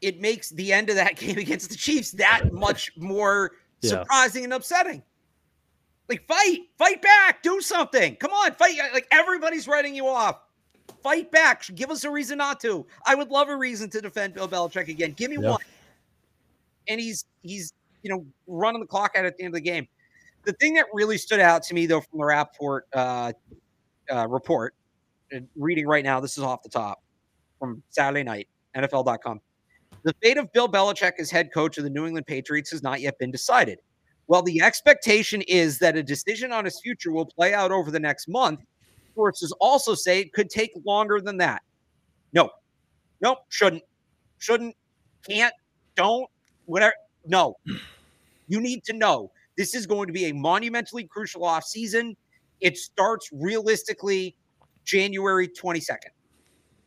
[0.02, 3.90] it makes the end of that game against the Chiefs that much more yeah.
[3.90, 5.04] surprising and upsetting.
[6.08, 8.16] Like fight, fight back, do something.
[8.16, 8.76] Come on, fight.
[8.94, 10.40] Like everybody's writing you off.
[11.04, 11.64] Fight back.
[11.76, 12.86] Give us a reason not to.
[13.06, 15.12] I would love a reason to defend Bill Belichick again.
[15.12, 15.52] Give me yeah.
[15.52, 15.62] one.
[16.88, 19.88] And he's he's you know running the clock out at the end of the game.
[20.46, 23.34] The thing that really stood out to me though from the Rapoport uh,
[24.12, 24.74] uh, report,
[25.56, 27.04] reading right now, this is off the top
[27.60, 29.42] from Saturday night, NFL.com.
[30.04, 33.02] The fate of Bill Belichick as head coach of the New England Patriots has not
[33.02, 33.80] yet been decided.
[34.28, 38.00] Well, the expectation is that a decision on his future will play out over the
[38.00, 38.62] next month.
[39.16, 41.64] Sources also say it could take longer than that.
[42.32, 42.50] No,
[43.22, 43.84] nope, shouldn't,
[44.38, 44.76] shouldn't,
[45.28, 45.54] can't,
[45.96, 46.28] don't,
[46.66, 46.94] whatever.
[47.26, 47.56] No,
[48.48, 52.16] you need to know this is going to be a monumentally crucial off season.
[52.62, 54.36] It starts realistically
[54.86, 56.12] January 22nd.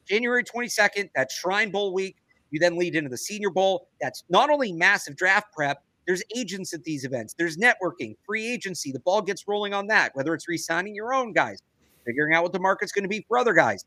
[0.07, 2.17] January 22nd, that's Shrine Bowl week.
[2.53, 3.89] You then lead into the Senior Bowl.
[4.01, 8.93] That's not only massive draft prep, there's agents at these events, there's networking, free agency.
[8.93, 11.63] The ball gets rolling on that, whether it's re signing your own guys,
[12.05, 13.85] figuring out what the market's going to be for other guys.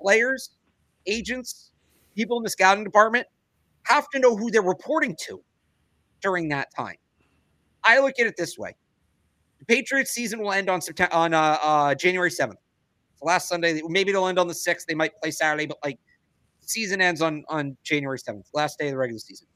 [0.00, 0.50] Players,
[1.06, 1.70] agents,
[2.16, 3.26] people in the scouting department
[3.84, 5.42] have to know who they're reporting to
[6.20, 6.96] during that time.
[7.84, 8.74] I look at it this way
[9.58, 12.58] the Patriots season will end on September on uh, uh, January seventh.
[13.20, 13.82] The last Sunday.
[13.86, 14.86] Maybe it'll end on the sixth.
[14.86, 15.98] They might play Saturday, but like
[16.68, 19.46] season ends on on January seventh, last day of the regular season.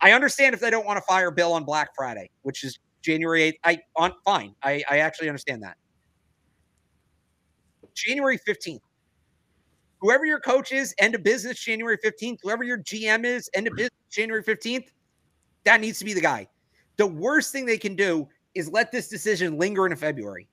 [0.00, 3.42] I understand if they don't want to fire Bill on Black Friday, which is January
[3.42, 3.58] eighth.
[3.64, 4.54] I on fine.
[4.62, 5.76] I I actually understand that.
[7.94, 8.82] January fifteenth.
[10.00, 12.38] Whoever your coach is, end of business January 15th.
[12.42, 14.88] Whoever your GM is, end of business January 15th.
[15.64, 16.46] That needs to be the guy.
[16.96, 20.48] The worst thing they can do is let this decision linger into February.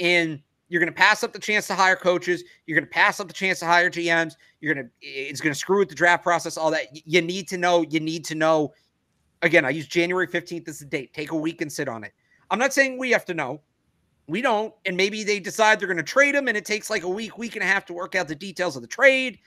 [0.00, 0.40] And
[0.72, 2.44] you're going to pass up the chance to hire coaches.
[2.64, 4.36] You're going to pass up the chance to hire GMs.
[4.62, 6.86] You're going to, it's going to screw with the draft process, all that.
[7.06, 8.72] You need to know, you need to know.
[9.42, 11.12] Again, I use January 15th as the date.
[11.12, 12.14] Take a week and sit on it.
[12.50, 13.60] I'm not saying we have to know.
[14.28, 14.72] We don't.
[14.86, 17.36] And maybe they decide they're going to trade him and it takes like a week,
[17.36, 19.40] week and a half to work out the details of the trade.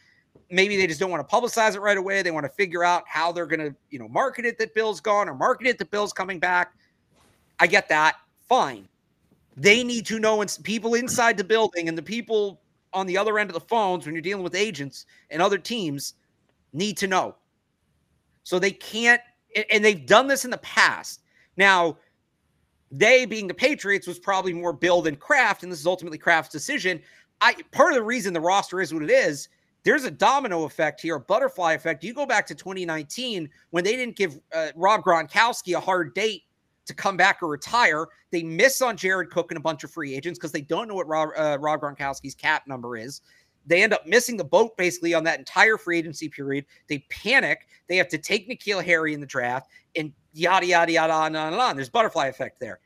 [0.52, 2.22] Maybe they just don't want to publicize it right away.
[2.22, 5.02] They want to figure out how they're going to, you know, market it that Bill's
[5.02, 6.76] gone or market it that Bill's coming back.
[7.60, 8.18] I get that.
[8.48, 8.88] Fine.
[9.58, 12.62] They need to know, and people inside the building and the people
[12.94, 16.14] on the other end of the phones when you're dealing with agents and other teams
[16.74, 17.36] need to know.
[18.44, 19.22] So they can't,
[19.72, 21.22] and they've done this in the past.
[21.58, 21.98] Now,
[22.92, 26.52] they being the Patriots was probably more Bill than Kraft, and this is ultimately Kraft's
[26.52, 27.02] decision.
[27.42, 29.50] I part of the reason the roster is what it is.
[29.84, 32.04] There's a domino effect here, a butterfly effect.
[32.04, 36.44] You go back to 2019 when they didn't give uh, Rob Gronkowski a hard date
[36.86, 38.08] to come back or retire.
[38.32, 40.96] They miss on Jared Cook and a bunch of free agents because they don't know
[40.96, 43.22] what Rob, uh, Rob Gronkowski's cap number is.
[43.68, 46.66] They end up missing the boat basically on that entire free agency period.
[46.88, 47.68] They panic.
[47.88, 51.56] They have to take N'Keal Harry in the draft and yada, yada, yada, on and
[51.56, 51.76] on.
[51.76, 52.80] There's butterfly effect there.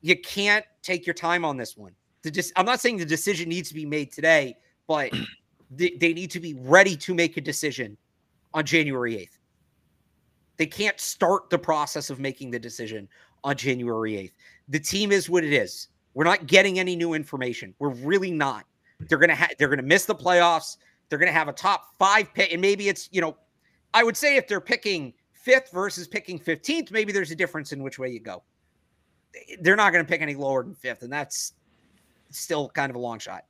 [0.00, 1.92] You can't take your time on this one.
[2.22, 4.56] The just, I'm not saying the decision needs to be made today,
[4.88, 5.12] but
[5.70, 7.96] they, they need to be ready to make a decision
[8.52, 9.38] on January 8th.
[10.56, 13.08] They can't start the process of making the decision
[13.42, 14.32] on January 8th.
[14.68, 15.88] The team is what it is.
[16.14, 17.74] We're not getting any new information.
[17.78, 18.64] We're really not.
[19.00, 20.76] They're gonna ha- they're gonna miss the playoffs.
[21.08, 23.36] They're gonna have a top five pick, and maybe it's you know,
[23.92, 27.82] I would say if they're picking fifth versus picking fifteenth, maybe there's a difference in
[27.82, 28.42] which way you go.
[29.60, 31.54] They're not gonna pick any lower than fifth, and that's
[32.30, 33.44] still kind of a long shot.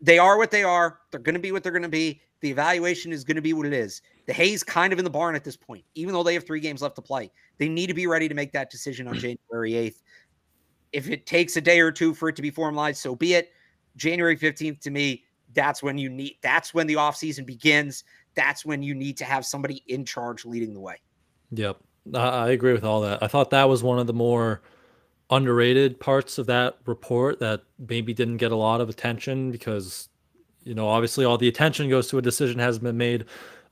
[0.00, 0.98] They are what they are.
[1.12, 2.20] They're gonna be what they're gonna be.
[2.40, 4.02] The evaluation is gonna be what it is.
[4.26, 6.60] The hay's kind of in the barn at this point, even though they have three
[6.60, 7.30] games left to play.
[7.58, 9.38] They need to be ready to make that decision on mm.
[9.50, 10.02] January 8th.
[10.92, 13.52] If it takes a day or two for it to be formalized, so be it.
[13.96, 18.04] January 15th to me, that's when you need that's when the offseason begins.
[18.34, 20.96] That's when you need to have somebody in charge leading the way.
[21.50, 21.78] Yep.
[22.14, 23.22] I agree with all that.
[23.22, 24.62] I thought that was one of the more
[25.30, 30.08] underrated parts of that report that maybe didn't get a lot of attention because
[30.62, 33.24] you know obviously all the attention goes to a decision hasn't been made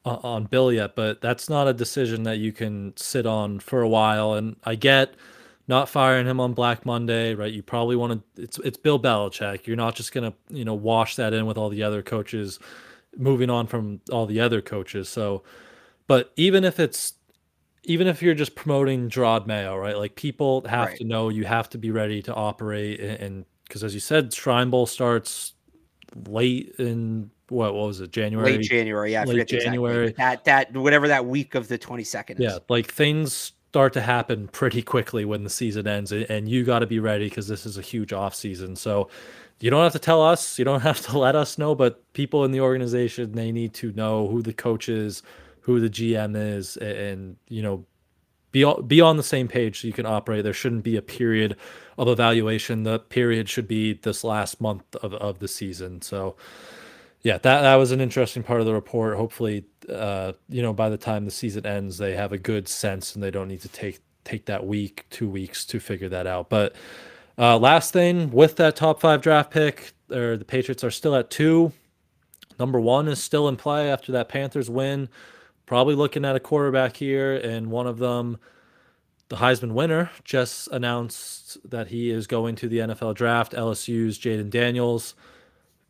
[0.02, 3.82] Uh, on Bill yet, but that's not a decision that you can sit on for
[3.82, 4.32] a while.
[4.32, 5.14] And I get
[5.68, 7.52] not firing him on Black Monday, right?
[7.52, 8.42] You probably want to.
[8.42, 9.66] It's it's Bill Belichick.
[9.66, 12.58] You're not just gonna you know wash that in with all the other coaches,
[13.16, 15.08] moving on from all the other coaches.
[15.08, 15.42] So,
[16.06, 17.12] but even if it's
[17.84, 19.96] even if you're just promoting Jerod Mayo, right?
[19.96, 20.96] Like people have right.
[20.98, 24.70] to know you have to be ready to operate, and because as you said, Shrine
[24.70, 25.52] Bowl starts
[26.26, 28.52] late in what, what was it January?
[28.52, 30.08] Late January, yeah, late January.
[30.08, 30.24] Exactly.
[30.24, 32.38] That that whatever that week of the twenty second.
[32.40, 36.80] Yeah, like things start to happen pretty quickly when the season ends, and you got
[36.80, 38.74] to be ready because this is a huge off season.
[38.74, 39.08] So
[39.60, 42.44] you don't have to tell us, you don't have to let us know, but people
[42.44, 45.22] in the organization they need to know who the coach is,
[45.60, 47.84] who the GM is, and, and you know
[48.52, 50.44] be be on the same page so you can operate.
[50.44, 51.56] There shouldn't be a period
[51.98, 52.82] of evaluation.
[52.82, 56.02] The period should be this last month of, of the season.
[56.02, 56.36] So
[57.22, 59.16] yeah, that that was an interesting part of the report.
[59.16, 63.14] Hopefully, uh, you know, by the time the season ends, they have a good sense
[63.14, 66.50] and they don't need to take take that week, two weeks to figure that out.
[66.50, 66.74] But
[67.38, 71.30] uh, last thing with that top five draft pick, or the Patriots are still at
[71.30, 71.72] two.
[72.58, 75.08] Number one is still in play after that Panthers win
[75.70, 78.36] probably looking at a quarterback here, and one of them,
[79.28, 83.52] the Heisman winner, just announced that he is going to the NFL draft.
[83.52, 85.14] LSU's Jayden Daniels,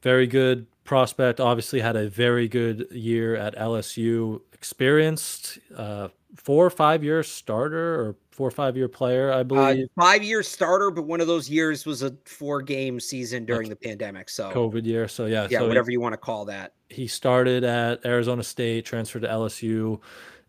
[0.02, 1.40] very good prospect.
[1.40, 4.40] Obviously, had a very good year at LSU.
[4.52, 9.44] Experienced, uh, four or five year starter or four or five year player, I uh,
[9.44, 9.84] believe.
[9.84, 13.68] Uh, five year starter, but one of those years was a four game season during
[13.68, 14.28] That's the pandemic.
[14.28, 15.08] So COVID year.
[15.08, 16.74] So yeah, yeah, so whatever he, you want to call that.
[16.88, 20.00] He started at Arizona State, transferred to LSU,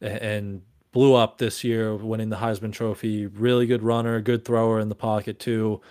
[0.02, 3.28] and blew up this year, winning the Heisman Trophy.
[3.28, 5.82] Really good runner, good thrower in the pocket too.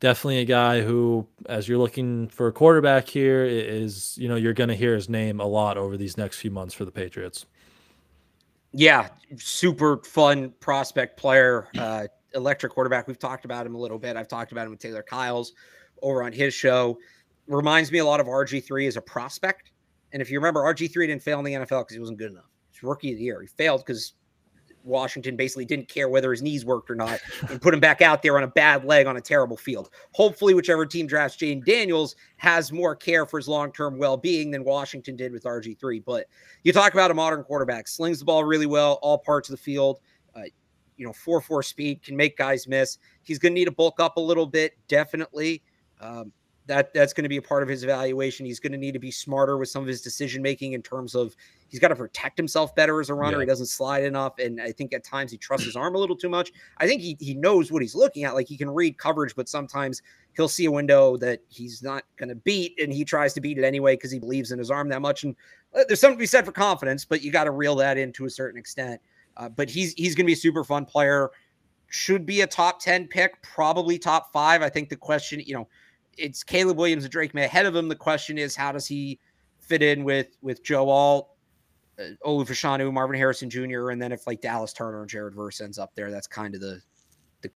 [0.00, 4.54] Definitely a guy who, as you're looking for a quarterback here, is you know you're
[4.54, 7.46] going to hear his name a lot over these next few months for the Patriots
[8.72, 13.08] yeah, super fun prospect player, uh, electric quarterback.
[13.08, 14.16] We've talked about him a little bit.
[14.16, 15.52] I've talked about him with Taylor Kyles
[16.02, 16.98] over on his show.
[17.46, 19.72] Reminds me a lot of RG3 as a prospect.
[20.12, 22.50] And if you remember, RG3 didn't fail in the NFL because he wasn't good enough.
[22.70, 23.40] He's rookie of the year.
[23.40, 24.14] He failed because
[24.88, 28.22] Washington basically didn't care whether his knees worked or not and put him back out
[28.22, 29.90] there on a bad leg on a terrible field.
[30.12, 34.50] Hopefully, whichever team drafts Jayden Daniels has more care for his long term well being
[34.50, 36.04] than Washington did with RG3.
[36.04, 36.26] But
[36.64, 39.62] you talk about a modern quarterback, slings the ball really well, all parts of the
[39.62, 40.00] field.
[40.34, 40.42] Uh,
[40.96, 42.98] you know, 4 4 speed can make guys miss.
[43.22, 45.62] He's going to need to bulk up a little bit, definitely.
[46.00, 46.32] Um,
[46.68, 48.46] that that's going to be a part of his evaluation.
[48.46, 51.14] He's going to need to be smarter with some of his decision making in terms
[51.14, 51.34] of
[51.68, 53.38] he's got to protect himself better as a runner.
[53.38, 53.44] Yeah.
[53.44, 56.14] He doesn't slide enough, and I think at times he trusts his arm a little
[56.14, 56.52] too much.
[56.76, 58.34] I think he he knows what he's looking at.
[58.34, 60.02] Like he can read coverage, but sometimes
[60.36, 63.58] he'll see a window that he's not going to beat, and he tries to beat
[63.58, 65.24] it anyway because he believes in his arm that much.
[65.24, 65.34] And
[65.74, 68.12] uh, there's something to be said for confidence, but you got to reel that in
[68.12, 69.00] to a certain extent.
[69.38, 71.30] Uh, but he's he's going to be a super fun player.
[71.90, 74.60] Should be a top ten pick, probably top five.
[74.60, 75.66] I think the question, you know
[76.18, 77.88] it's Caleb Williams and Drake Maye ahead of him.
[77.88, 79.18] The question is, how does he
[79.58, 81.30] fit in with with Joe Alt,
[81.98, 85.60] uh, Olu Fashanu, Marvin Harrison Jr., and then if like Dallas Turner and Jared Verse
[85.60, 86.80] ends up there, that's kind of the